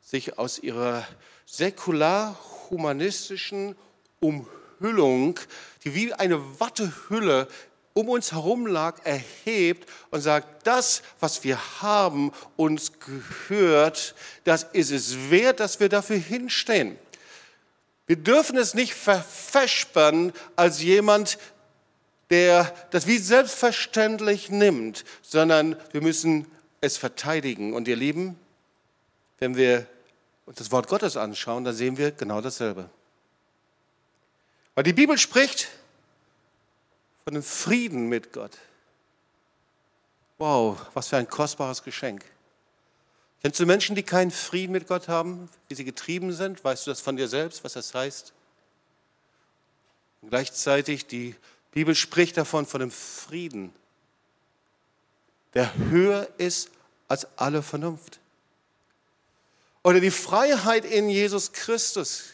[0.00, 1.06] sich aus ihrer
[1.46, 3.76] säkular-humanistischen
[4.20, 5.38] Umhüllung,
[5.84, 7.48] die wie eine Wattehülle
[7.92, 14.90] um uns herum lag, erhebt und sagt, das, was wir haben, uns gehört, das ist
[14.90, 16.98] es wert, dass wir dafür hinstehen.
[18.06, 21.38] Wir dürfen es nicht verfespern als jemand,
[22.34, 27.74] der das wie selbstverständlich nimmt, sondern wir müssen es verteidigen.
[27.74, 28.36] Und ihr Lieben,
[29.38, 29.86] wenn wir
[30.44, 32.90] uns das Wort Gottes anschauen, dann sehen wir genau dasselbe.
[34.74, 35.68] Weil die Bibel spricht
[37.22, 38.58] von dem Frieden mit Gott.
[40.38, 42.24] Wow, was für ein kostbares Geschenk.
[43.42, 46.64] Kennst du Menschen, die keinen Frieden mit Gott haben, wie sie getrieben sind?
[46.64, 48.32] Weißt du das von dir selbst, was das heißt?
[50.20, 51.36] Und gleichzeitig die
[51.74, 53.74] Bibel spricht davon, von dem Frieden,
[55.54, 56.70] der höher ist
[57.08, 58.20] als alle Vernunft.
[59.82, 62.26] Oder die Freiheit in Jesus Christus.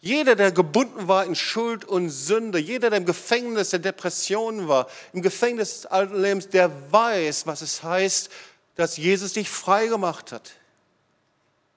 [0.00, 4.88] Jeder, der gebunden war in Schuld und Sünde, jeder, der im Gefängnis der Depression war,
[5.12, 8.28] im Gefängnis des alten Lebens, der weiß, was es heißt,
[8.74, 10.50] dass Jesus dich frei gemacht hat.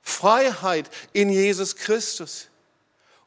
[0.02, 2.48] Freiheit in Jesus Christus.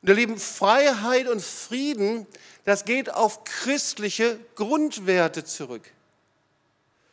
[0.03, 2.27] Und ihr Lieben, Freiheit und Frieden
[2.67, 5.89] das geht auf christliche Grundwerte zurück.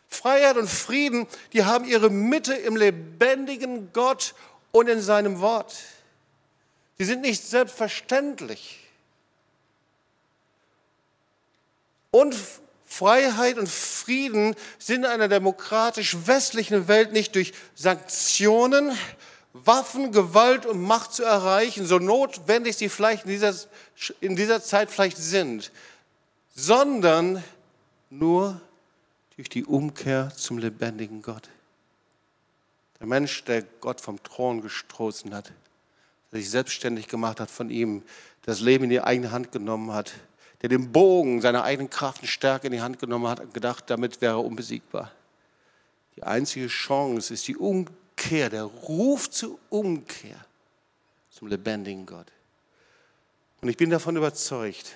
[0.09, 4.33] Freiheit und Frieden, die haben ihre Mitte im lebendigen Gott
[4.71, 5.75] und in seinem Wort.
[6.97, 8.79] Sie sind nicht selbstverständlich.
[12.09, 12.35] Und
[12.83, 18.97] Freiheit und Frieden sind in einer demokratisch westlichen Welt nicht durch Sanktionen,
[19.53, 23.53] Waffen, Gewalt und Macht zu erreichen, so notwendig sie vielleicht in dieser,
[24.19, 25.71] in dieser Zeit vielleicht sind,
[26.55, 27.43] sondern
[28.09, 28.59] nur
[29.35, 31.49] durch die Umkehr zum lebendigen Gott.
[32.99, 35.51] Der Mensch, der Gott vom Thron gestoßen hat,
[36.31, 38.01] der sich selbstständig gemacht hat von ihm,
[38.43, 40.13] das Leben in die eigene Hand genommen hat,
[40.61, 43.83] der den Bogen seiner eigenen Kraft und Stärke in die Hand genommen hat und gedacht,
[43.87, 45.11] damit wäre er unbesiegbar.
[46.15, 47.95] Die einzige Chance ist die Umkehr,
[48.29, 50.45] der Ruf zur Umkehr
[51.29, 52.27] zum lebendigen Gott.
[53.61, 54.95] Und ich bin davon überzeugt,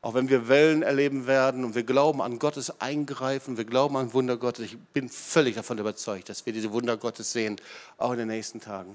[0.00, 4.12] auch wenn wir Wellen erleben werden und wir glauben an Gottes Eingreifen, wir glauben an
[4.12, 7.60] Wunder Gottes, ich bin völlig davon überzeugt, dass wir diese Wunder Gottes sehen,
[7.96, 8.94] auch in den nächsten Tagen.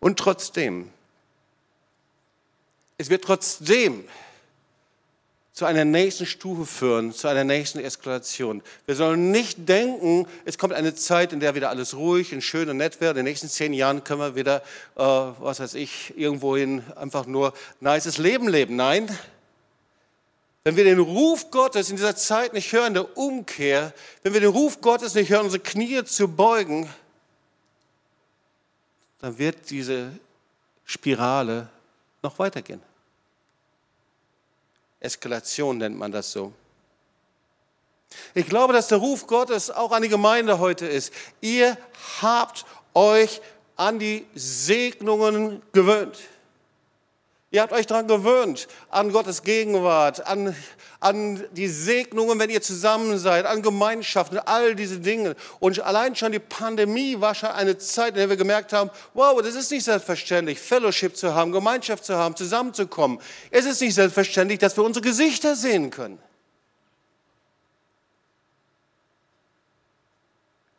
[0.00, 0.90] Und trotzdem,
[2.98, 4.04] es wird trotzdem
[5.60, 8.62] zu einer nächsten Stufe führen, zu einer nächsten Eskalation.
[8.86, 12.70] Wir sollen nicht denken, es kommt eine Zeit, in der wieder alles ruhig und schön
[12.70, 13.10] und nett wird.
[13.10, 14.62] In den nächsten zehn Jahren können wir wieder,
[14.96, 18.74] äh, was weiß ich, irgendwohin einfach nur nices Leben leben.
[18.74, 19.14] Nein,
[20.64, 23.92] wenn wir den Ruf Gottes in dieser Zeit nicht hören, der Umkehr,
[24.22, 26.88] wenn wir den Ruf Gottes nicht hören, unsere Knie zu beugen,
[29.20, 30.10] dann wird diese
[30.86, 31.68] Spirale
[32.22, 32.80] noch weitergehen.
[35.00, 36.52] Eskalation nennt man das so.
[38.34, 41.12] Ich glaube, dass der Ruf Gottes auch an die Gemeinde heute ist.
[41.40, 41.76] Ihr
[42.20, 43.40] habt euch
[43.76, 46.18] an die Segnungen gewöhnt.
[47.52, 50.54] Ihr habt euch daran gewöhnt, an Gottes Gegenwart, an,
[51.00, 55.34] an die Segnungen, wenn ihr zusammen seid, an Gemeinschaften, all diese Dinge.
[55.58, 59.42] Und allein schon die Pandemie war schon eine Zeit, in der wir gemerkt haben, wow,
[59.42, 63.18] das ist nicht selbstverständlich, Fellowship zu haben, Gemeinschaft zu haben, zusammenzukommen.
[63.50, 66.20] Es ist nicht selbstverständlich, dass wir unsere Gesichter sehen können.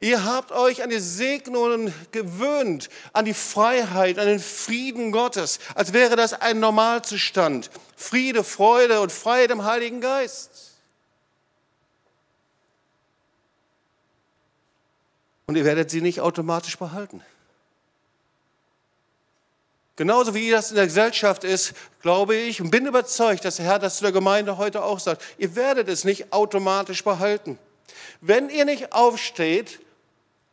[0.03, 5.93] Ihr habt euch an die Segnungen gewöhnt, an die Freiheit, an den Frieden Gottes, als
[5.93, 7.69] wäre das ein Normalzustand.
[7.95, 10.71] Friede, Freude und Freiheit im Heiligen Geist.
[15.45, 17.21] Und ihr werdet sie nicht automatisch behalten.
[19.97, 23.77] Genauso wie das in der Gesellschaft ist, glaube ich und bin überzeugt, dass der Herr
[23.77, 25.21] das zu der Gemeinde heute auch sagt.
[25.37, 27.59] Ihr werdet es nicht automatisch behalten.
[28.19, 29.79] Wenn ihr nicht aufsteht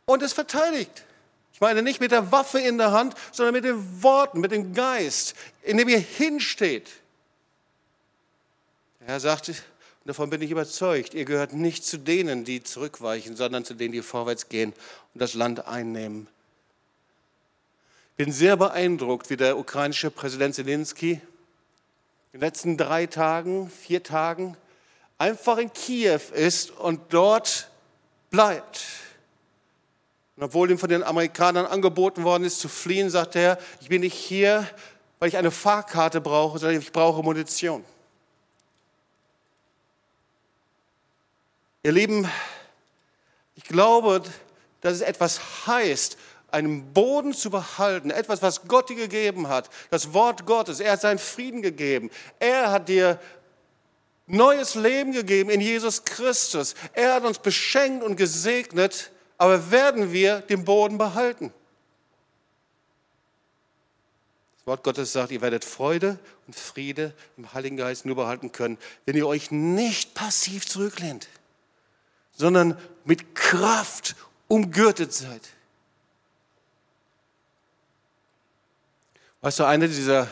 [0.09, 1.05] und es verteidigt.
[1.53, 4.73] Ich meine nicht mit der Waffe in der Hand, sondern mit den Worten, mit dem
[4.73, 6.89] Geist, in dem ihr hinsteht.
[9.01, 13.35] Der Herr sagte, und davon bin ich überzeugt, ihr gehört nicht zu denen, die zurückweichen,
[13.35, 14.73] sondern zu denen, die vorwärts gehen
[15.13, 16.27] und das Land einnehmen.
[18.11, 21.21] Ich bin sehr beeindruckt, wie der ukrainische Präsident Zelensky
[22.33, 24.57] in den letzten drei Tagen, vier Tagen
[25.19, 27.69] einfach in Kiew ist und dort
[28.31, 28.81] bleibt
[30.39, 33.99] und obwohl ihm von den Amerikanern angeboten worden ist, zu fliehen, sagt er, ich bin
[33.99, 34.65] nicht hier,
[35.19, 37.83] weil ich eine Fahrkarte brauche, sondern ich brauche Munition.
[41.83, 42.25] Ihr Lieben,
[43.55, 44.23] ich glaube,
[44.79, 46.17] dass es etwas heißt,
[46.51, 50.79] einen Boden zu behalten, etwas, was Gott dir gegeben hat, das Wort Gottes.
[50.79, 52.09] Er hat seinen Frieden gegeben.
[52.39, 53.19] Er hat dir
[54.25, 56.75] neues Leben gegeben in Jesus Christus.
[56.93, 61.51] Er hat uns beschenkt und gesegnet aber werden wir den Boden behalten?
[64.57, 68.77] Das Wort Gottes sagt, ihr werdet Freude und Friede im Heiligen Geist nur behalten können,
[69.05, 71.29] wenn ihr euch nicht passiv zurücklehnt,
[72.33, 74.15] sondern mit Kraft
[74.49, 75.41] umgürtet seid.
[79.41, 80.27] Weißt du, eine dieser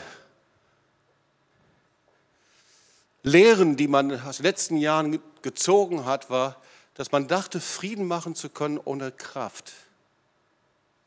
[3.24, 6.62] Lehren, die man aus den letzten Jahren gezogen hat, war,
[6.98, 9.72] dass man dachte, Frieden machen zu können ohne Kraft.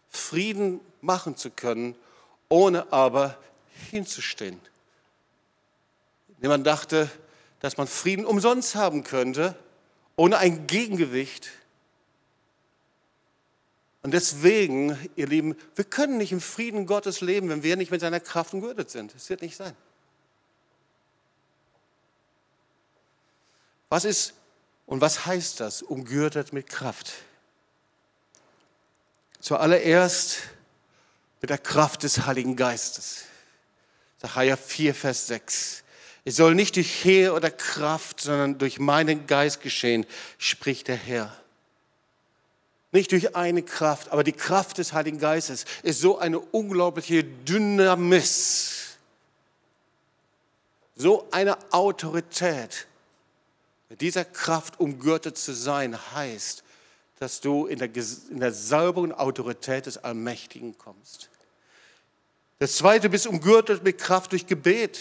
[0.08, 1.96] Frieden machen zu können,
[2.48, 3.36] ohne aber
[3.90, 4.60] hinzustehen.
[6.38, 7.10] Man dachte,
[7.58, 9.56] dass man Frieden umsonst haben könnte,
[10.14, 11.50] ohne ein Gegengewicht.
[14.02, 18.00] Und deswegen, ihr Lieben, wir können nicht im Frieden Gottes leben, wenn wir nicht mit
[18.00, 19.12] seiner Kraft umgürtet sind.
[19.12, 19.76] Das wird nicht sein.
[23.88, 24.34] Was ist
[24.90, 27.12] und was heißt das, umgürtet mit Kraft?
[29.38, 30.38] Zuallererst
[31.40, 33.22] mit der Kraft des Heiligen Geistes.
[34.20, 35.84] Sacharja 4, Vers 6.
[36.24, 40.06] Es soll nicht durch Heer oder Kraft, sondern durch meinen Geist geschehen,
[40.38, 41.36] spricht der Herr.
[42.90, 48.96] Nicht durch eine Kraft, aber die Kraft des Heiligen Geistes ist so eine unglaubliche Dynamis,
[50.96, 52.88] so eine Autorität,
[53.90, 56.62] mit dieser Kraft umgürtet zu sein heißt,
[57.18, 57.90] dass du in der,
[58.30, 61.28] in der Salbung Autorität des Allmächtigen kommst.
[62.60, 65.00] Das zweite, du bist umgürtet mit Kraft durch Gebet.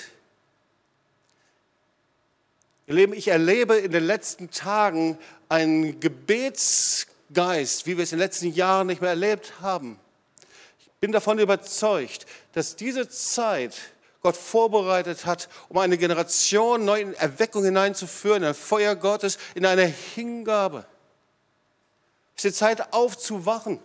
[2.88, 5.20] Ich erlebe in den letzten Tagen
[5.50, 10.00] einen Gebetsgeist, wie wir es in den letzten Jahren nicht mehr erlebt haben.
[10.80, 13.76] Ich bin davon überzeugt, dass diese Zeit
[14.22, 19.65] Gott vorbereitet hat, um eine Generation neu in Erweckung hineinzuführen, in ein Feuer Gottes, in
[19.65, 20.86] eine Hingabe.
[22.36, 23.80] Es ist die Zeit aufzuwachen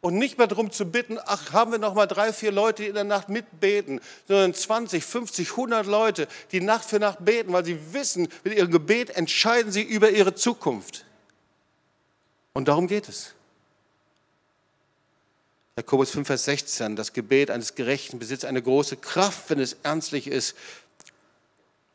[0.00, 2.88] und nicht mehr darum zu bitten, ach, haben wir noch mal drei, vier Leute, die
[2.88, 7.64] in der Nacht mitbeten, sondern 20, 50, 100 Leute, die Nacht für Nacht beten, weil
[7.64, 11.04] sie wissen, mit ihrem Gebet entscheiden sie über ihre Zukunft.
[12.52, 13.34] Und darum geht es.
[15.76, 20.26] Jakobus 5, Vers 16, das Gebet eines Gerechten besitzt eine große Kraft, wenn es ernstlich
[20.26, 20.54] ist.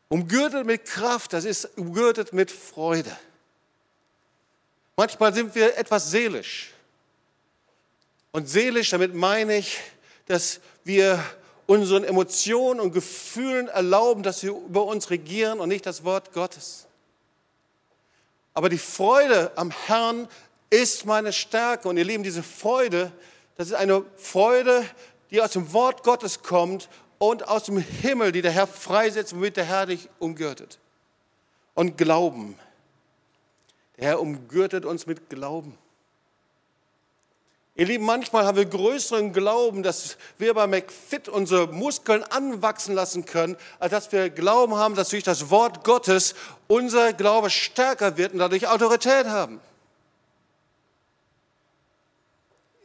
[0.09, 3.15] Umgürtet mit Kraft, das ist umgürtet mit Freude.
[4.95, 6.71] Manchmal sind wir etwas seelisch.
[8.31, 9.77] Und seelisch, damit meine ich,
[10.25, 11.23] dass wir
[11.67, 16.87] unseren Emotionen und Gefühlen erlauben, dass sie über uns regieren und nicht das Wort Gottes.
[18.55, 20.27] Aber die Freude am Herrn
[20.71, 21.87] ist meine Stärke.
[21.87, 23.11] Und ihr Lieben, diese Freude,
[23.57, 24.85] das ist eine Freude,
[25.31, 29.57] die aus dem Wort Gottes kommt und aus dem Himmel, die der Herr freisetzt, womit
[29.57, 30.79] der Herr dich umgürtet.
[31.73, 32.57] Und Glauben.
[33.97, 35.77] Der Herr umgürtet uns mit Glauben.
[37.75, 43.25] Ihr Lieben, manchmal haben wir größeren Glauben, dass wir bei McFit unsere Muskeln anwachsen lassen
[43.25, 46.33] können, als dass wir Glauben haben, dass durch das Wort Gottes
[46.67, 49.61] unser Glaube stärker wird und dadurch Autorität haben.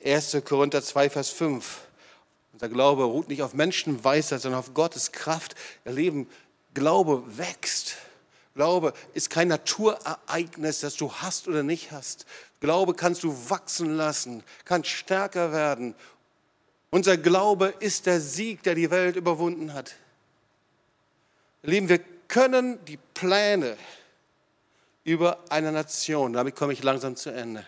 [0.05, 0.43] 1.
[0.45, 1.81] Korinther 2, Vers 5.
[2.53, 5.55] Unser Glaube ruht nicht auf Menschenweisheit, sondern auf Gottes Kraft.
[5.85, 6.29] Ihr Lieben,
[6.75, 7.97] Glaube wächst.
[8.55, 12.27] Glaube ist kein Naturereignis, das du hast oder nicht hast.
[12.61, 15.95] Glaube kannst du wachsen lassen, kann stärker werden.
[16.91, 19.95] Unser Glaube ist der Sieg, der die Welt überwunden hat.
[21.63, 23.77] Lieben, wir können die Pläne
[25.05, 27.67] über eine Nation, damit komme ich langsam zu Ende,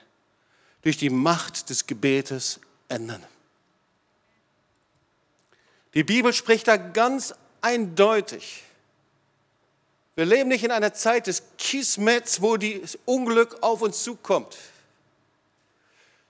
[0.84, 3.24] durch die Macht des Gebetes ändern.
[5.94, 8.62] Die Bibel spricht da ganz eindeutig.
[10.14, 14.56] Wir leben nicht in einer Zeit des Kismets, wo das Unglück auf uns zukommt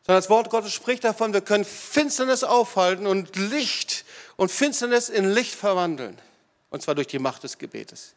[0.04, 4.04] sondern das Wort Gottes spricht davon, wir können Finsternis aufhalten und Licht
[4.36, 6.18] und Finsternis in Licht verwandeln.
[6.68, 8.14] Und zwar durch die Macht des Gebetes.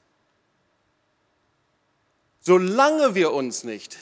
[2.41, 3.97] Solange wir uns nicht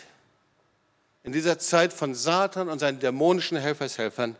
[1.26, 4.36] in dieser Zeit von Satan und seinen dämonischen Helfershelfern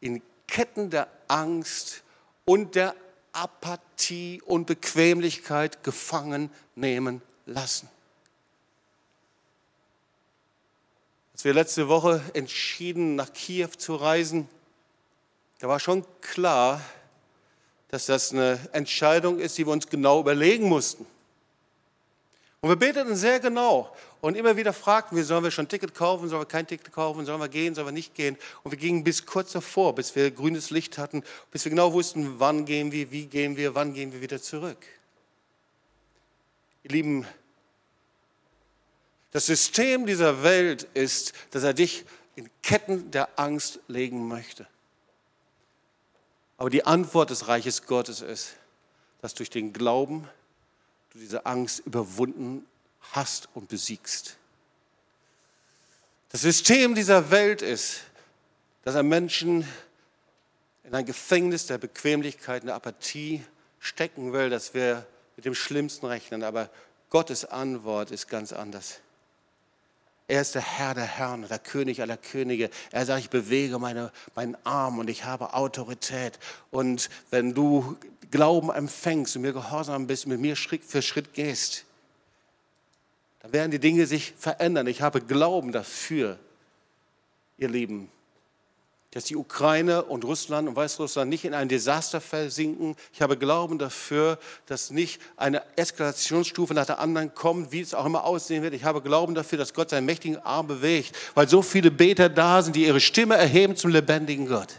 [0.00, 2.02] in Ketten der Angst
[2.44, 2.94] und der
[3.32, 7.88] Apathie und Bequemlichkeit gefangen nehmen lassen.
[11.32, 14.48] Als wir letzte Woche entschieden, nach Kiew zu reisen,
[15.58, 16.80] da war schon klar,
[17.88, 21.04] dass das eine Entscheidung ist, die wir uns genau überlegen mussten.
[22.62, 25.96] Und wir beteten sehr genau und immer wieder fragten wir, sollen wir schon ein Ticket
[25.96, 28.38] kaufen, sollen wir kein Ticket kaufen, sollen wir gehen, sollen wir nicht gehen.
[28.62, 32.38] Und wir gingen bis kurz davor, bis wir grünes Licht hatten, bis wir genau wussten,
[32.38, 34.78] wann gehen wir, wie gehen wir, wann gehen wir wieder zurück.
[36.84, 37.26] Ihr Lieben,
[39.32, 42.04] das System dieser Welt ist, dass er dich
[42.36, 44.68] in Ketten der Angst legen möchte.
[46.58, 48.54] Aber die Antwort des Reiches Gottes ist,
[49.20, 50.28] dass durch den Glauben
[51.12, 52.66] du diese Angst überwunden
[53.12, 54.36] hast und besiegst.
[56.30, 58.00] Das System dieser Welt ist,
[58.84, 59.68] dass er Menschen
[60.84, 63.44] in ein Gefängnis der Bequemlichkeit, der Apathie
[63.78, 65.06] stecken will, dass wir
[65.36, 66.42] mit dem Schlimmsten rechnen.
[66.42, 66.70] Aber
[67.10, 69.00] Gottes Antwort ist ganz anders.
[70.28, 72.70] Er ist der Herr der Herren, der König aller Könige.
[72.90, 76.38] Er sagt, ich bewege meine, meinen Arm und ich habe Autorität.
[76.70, 77.98] Und wenn du
[78.32, 81.84] Glauben empfängst und mir gehorsam bist, mit mir Schritt für Schritt gehst,
[83.40, 84.88] dann werden die Dinge sich verändern.
[84.88, 86.38] Ich habe Glauben dafür,
[87.58, 88.10] ihr Lieben
[89.12, 92.96] dass die Ukraine und Russland und Weißrussland nicht in ein Desaster versinken.
[93.12, 98.06] Ich habe Glauben dafür, dass nicht eine Eskalationsstufe nach der anderen kommt, wie es auch
[98.06, 98.72] immer aussehen wird.
[98.72, 102.62] Ich habe Glauben dafür, dass Gott seinen mächtigen Arm bewegt, weil so viele Beter da
[102.62, 104.74] sind, die ihre Stimme erheben zum lebendigen Gott.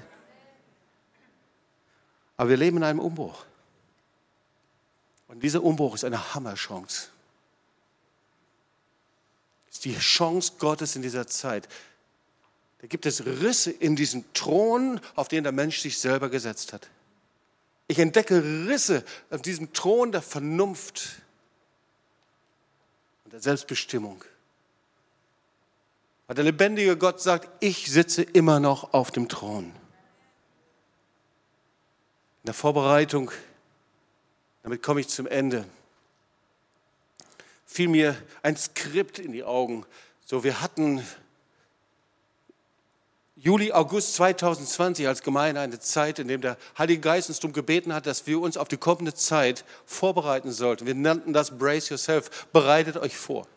[2.37, 3.45] Aber wir leben in einem Umbruch.
[5.27, 7.09] Und dieser Umbruch ist eine Hammerchance.
[9.69, 11.67] Es ist die Chance Gottes in dieser Zeit.
[12.79, 16.89] Da gibt es Risse in diesen Thron, auf den der Mensch sich selber gesetzt hat.
[17.87, 21.21] Ich entdecke Risse auf diesem Thron der Vernunft
[23.23, 24.23] und der Selbstbestimmung.
[26.27, 29.73] Weil der lebendige Gott sagt, ich sitze immer noch auf dem Thron.
[32.43, 33.31] In der Vorbereitung,
[34.63, 35.63] damit komme ich zum Ende,
[37.65, 39.85] fiel mir ein Skript in die Augen.
[40.25, 41.01] So, wir hatten
[43.37, 47.93] Juli, August 2020 als Gemeinde eine Zeit, in der der Heilige Geist uns darum gebeten
[47.93, 50.85] hat, dass wir uns auf die kommende Zeit vorbereiten sollten.
[50.85, 53.47] Wir nannten das Brace Yourself, bereitet euch vor.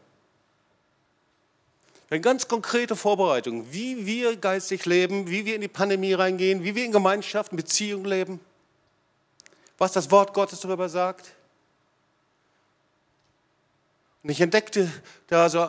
[2.08, 6.76] Eine ganz konkrete Vorbereitung, wie wir geistig leben, wie wir in die Pandemie reingehen, wie
[6.76, 8.40] wir in Gemeinschaften, Beziehungen leben,
[9.78, 11.32] was das Wort Gottes darüber sagt.
[14.22, 14.90] Und ich entdeckte
[15.28, 15.68] da so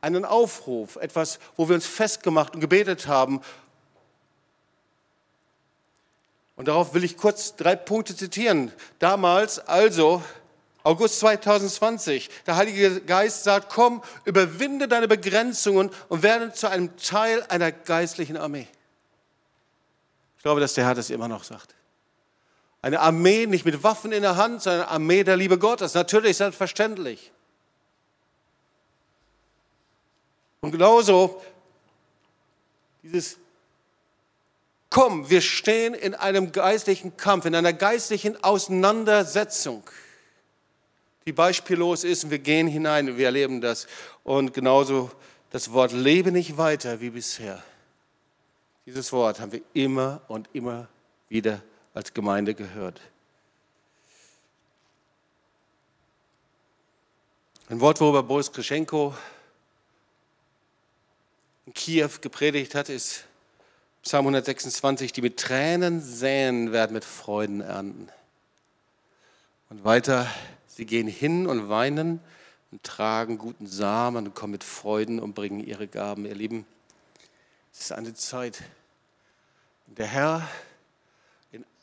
[0.00, 3.40] einen Aufruf, etwas, wo wir uns festgemacht und gebetet haben.
[6.56, 8.72] Und darauf will ich kurz drei Punkte zitieren.
[8.98, 10.22] Damals, also
[10.82, 17.44] August 2020, der Heilige Geist sagt, komm, überwinde deine Begrenzungen und werde zu einem Teil
[17.48, 18.66] einer geistlichen Armee.
[20.36, 21.74] Ich glaube, dass der Herr das immer noch sagt.
[22.80, 25.94] Eine Armee nicht mit Waffen in der Hand, sondern eine Armee der Liebe Gottes.
[25.94, 27.32] Natürlich, selbstverständlich.
[30.60, 31.42] Und genauso
[33.02, 33.38] dieses
[34.90, 39.82] Komm, wir stehen in einem geistlichen Kampf, in einer geistlichen Auseinandersetzung,
[41.26, 43.86] die beispiellos ist und wir gehen hinein, wir erleben das.
[44.24, 45.10] Und genauso
[45.50, 47.62] das Wort lebe nicht weiter wie bisher.
[48.86, 50.88] Dieses Wort haben wir immer und immer
[51.28, 51.60] wieder
[51.98, 53.00] als Gemeinde gehört.
[57.68, 59.16] Ein Wort, worüber Boris Krischenko
[61.66, 63.24] in Kiew gepredigt hat, ist
[64.04, 68.08] Psalm 126, die mit Tränen säen, werden mit Freuden ernten.
[69.68, 70.28] Und weiter,
[70.68, 72.20] sie gehen hin und weinen
[72.70, 76.26] und tragen guten Samen und kommen mit Freuden und bringen ihre Gaben.
[76.26, 76.64] Ihr Lieben,
[77.72, 78.62] es ist eine Zeit,
[79.88, 80.48] in der Herr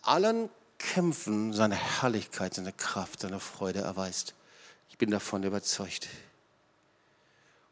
[0.08, 4.34] allen Kämpfen seine Herrlichkeit, seine Kraft, seine Freude erweist.
[4.90, 6.08] Ich bin davon überzeugt.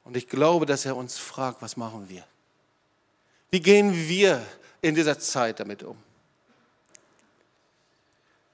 [0.03, 2.25] Und ich glaube, dass er uns fragt, was machen wir?
[3.51, 4.45] Wie gehen wir
[4.81, 5.97] in dieser Zeit damit um?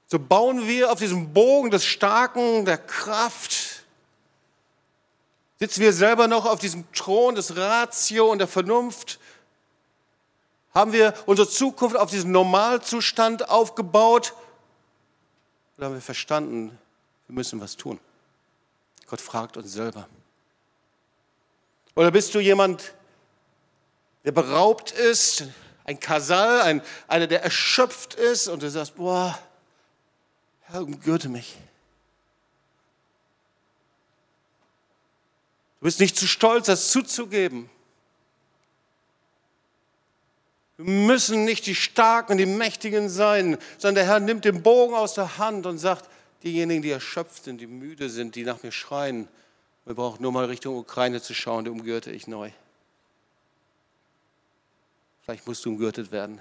[0.06, 3.84] So bauen wir auf diesem Bogen des Starken, der Kraft,
[5.60, 9.20] sitzen wir selber noch auf diesem Thron des Ratio und der Vernunft,
[10.74, 14.34] haben wir unsere Zukunft auf diesen Normalzustand aufgebaut
[15.76, 16.78] oder haben wir verstanden,
[17.26, 17.98] wir müssen was tun?
[19.06, 20.08] Gott fragt uns selber.
[21.96, 22.94] Oder bist du jemand,
[24.24, 25.44] der beraubt ist,
[25.84, 29.36] ein Kasal, ein, einer, der erschöpft ist und du sagst, boah,
[30.60, 31.56] Herr, umgürte mich.
[35.80, 37.70] Du bist nicht zu stolz, das zuzugeben.
[40.69, 45.14] Wir müssen nicht die Starken, die Mächtigen sein, sondern der Herr nimmt den Bogen aus
[45.14, 46.08] der Hand und sagt,
[46.42, 49.28] diejenigen, die erschöpft sind, die müde sind, die nach mir schreien,
[49.84, 52.50] wir brauchen nur mal Richtung Ukraine zu schauen, die umgürte ich neu.
[55.22, 56.40] Vielleicht musst du umgürtet werden.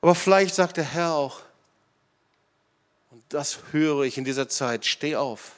[0.00, 1.40] Aber vielleicht sagt der Herr auch,
[3.10, 5.52] und das höre ich in dieser Zeit, steh auf.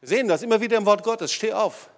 [0.00, 1.88] Wir sehen das immer wieder im Wort Gottes, steh auf.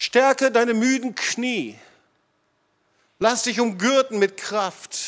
[0.00, 1.78] Stärke deine müden Knie.
[3.18, 4.98] Lass dich umgürten mit Kraft.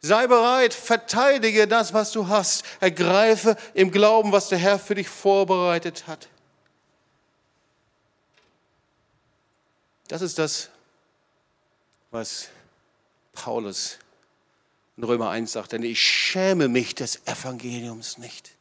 [0.00, 2.64] Sei bereit, verteidige das, was du hast.
[2.78, 6.28] Ergreife im Glauben, was der Herr für dich vorbereitet hat.
[10.06, 10.70] Das ist das,
[12.12, 12.50] was
[13.32, 13.98] Paulus
[14.96, 15.72] in Römer 1 sagt.
[15.72, 18.52] Denn ich schäme mich des Evangeliums nicht.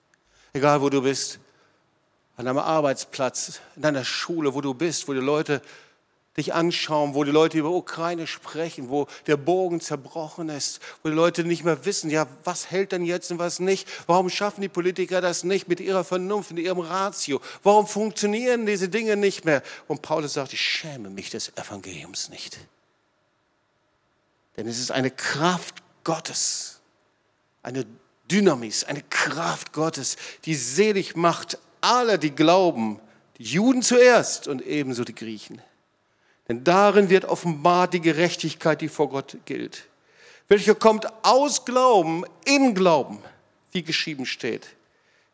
[0.54, 1.38] Egal wo du bist,
[2.38, 5.62] an deinem Arbeitsplatz, in deiner Schule, wo du bist, wo die Leute
[6.38, 11.16] dich anschauen, wo die Leute über Ukraine sprechen, wo der Bogen zerbrochen ist, wo die
[11.16, 13.88] Leute nicht mehr wissen, ja, was hält denn jetzt und was nicht?
[14.06, 17.42] Warum schaffen die Politiker das nicht mit ihrer Vernunft, mit ihrem Ratio?
[17.64, 19.64] Warum funktionieren diese Dinge nicht mehr?
[19.88, 22.60] Und Paulus sagt, ich schäme mich des Evangeliums nicht.
[24.58, 26.82] Denn es ist eine Kraft Gottes,
[27.64, 27.84] eine
[28.30, 33.00] Dynamis, eine Kraft Gottes, die selig macht alle, die glauben,
[33.38, 35.62] die Juden zuerst und ebenso die Griechen.
[36.48, 39.88] Denn darin wird offenbart die Gerechtigkeit, die vor Gott gilt,
[40.48, 43.20] welche kommt aus Glauben, in Glauben,
[43.72, 44.68] wie geschrieben steht.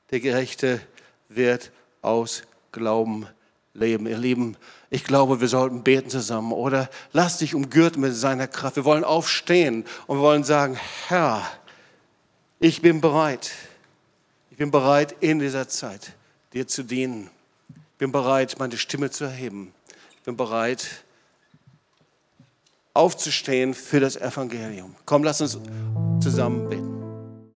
[0.10, 0.82] Der Gerechte
[1.30, 1.72] wird
[2.02, 3.28] aus Glauben
[3.74, 4.08] leben.
[4.08, 4.58] Ihr Lieben,
[4.90, 8.76] ich glaube, wir sollten beten zusammen oder lass dich umgürten mit seiner Kraft.
[8.76, 11.42] Wir wollen aufstehen und wir wollen sagen, Herr,
[12.60, 13.52] ich bin bereit.
[14.52, 16.14] Ich bin bereit in dieser Zeit,
[16.54, 17.30] dir zu dienen.
[17.98, 19.74] bin bereit, meine Stimme zu erheben.
[20.18, 21.04] Ich bin bereit,
[22.94, 24.96] aufzustehen für das Evangelium.
[25.06, 25.58] Komm, lass uns
[26.22, 27.03] zusammen beten.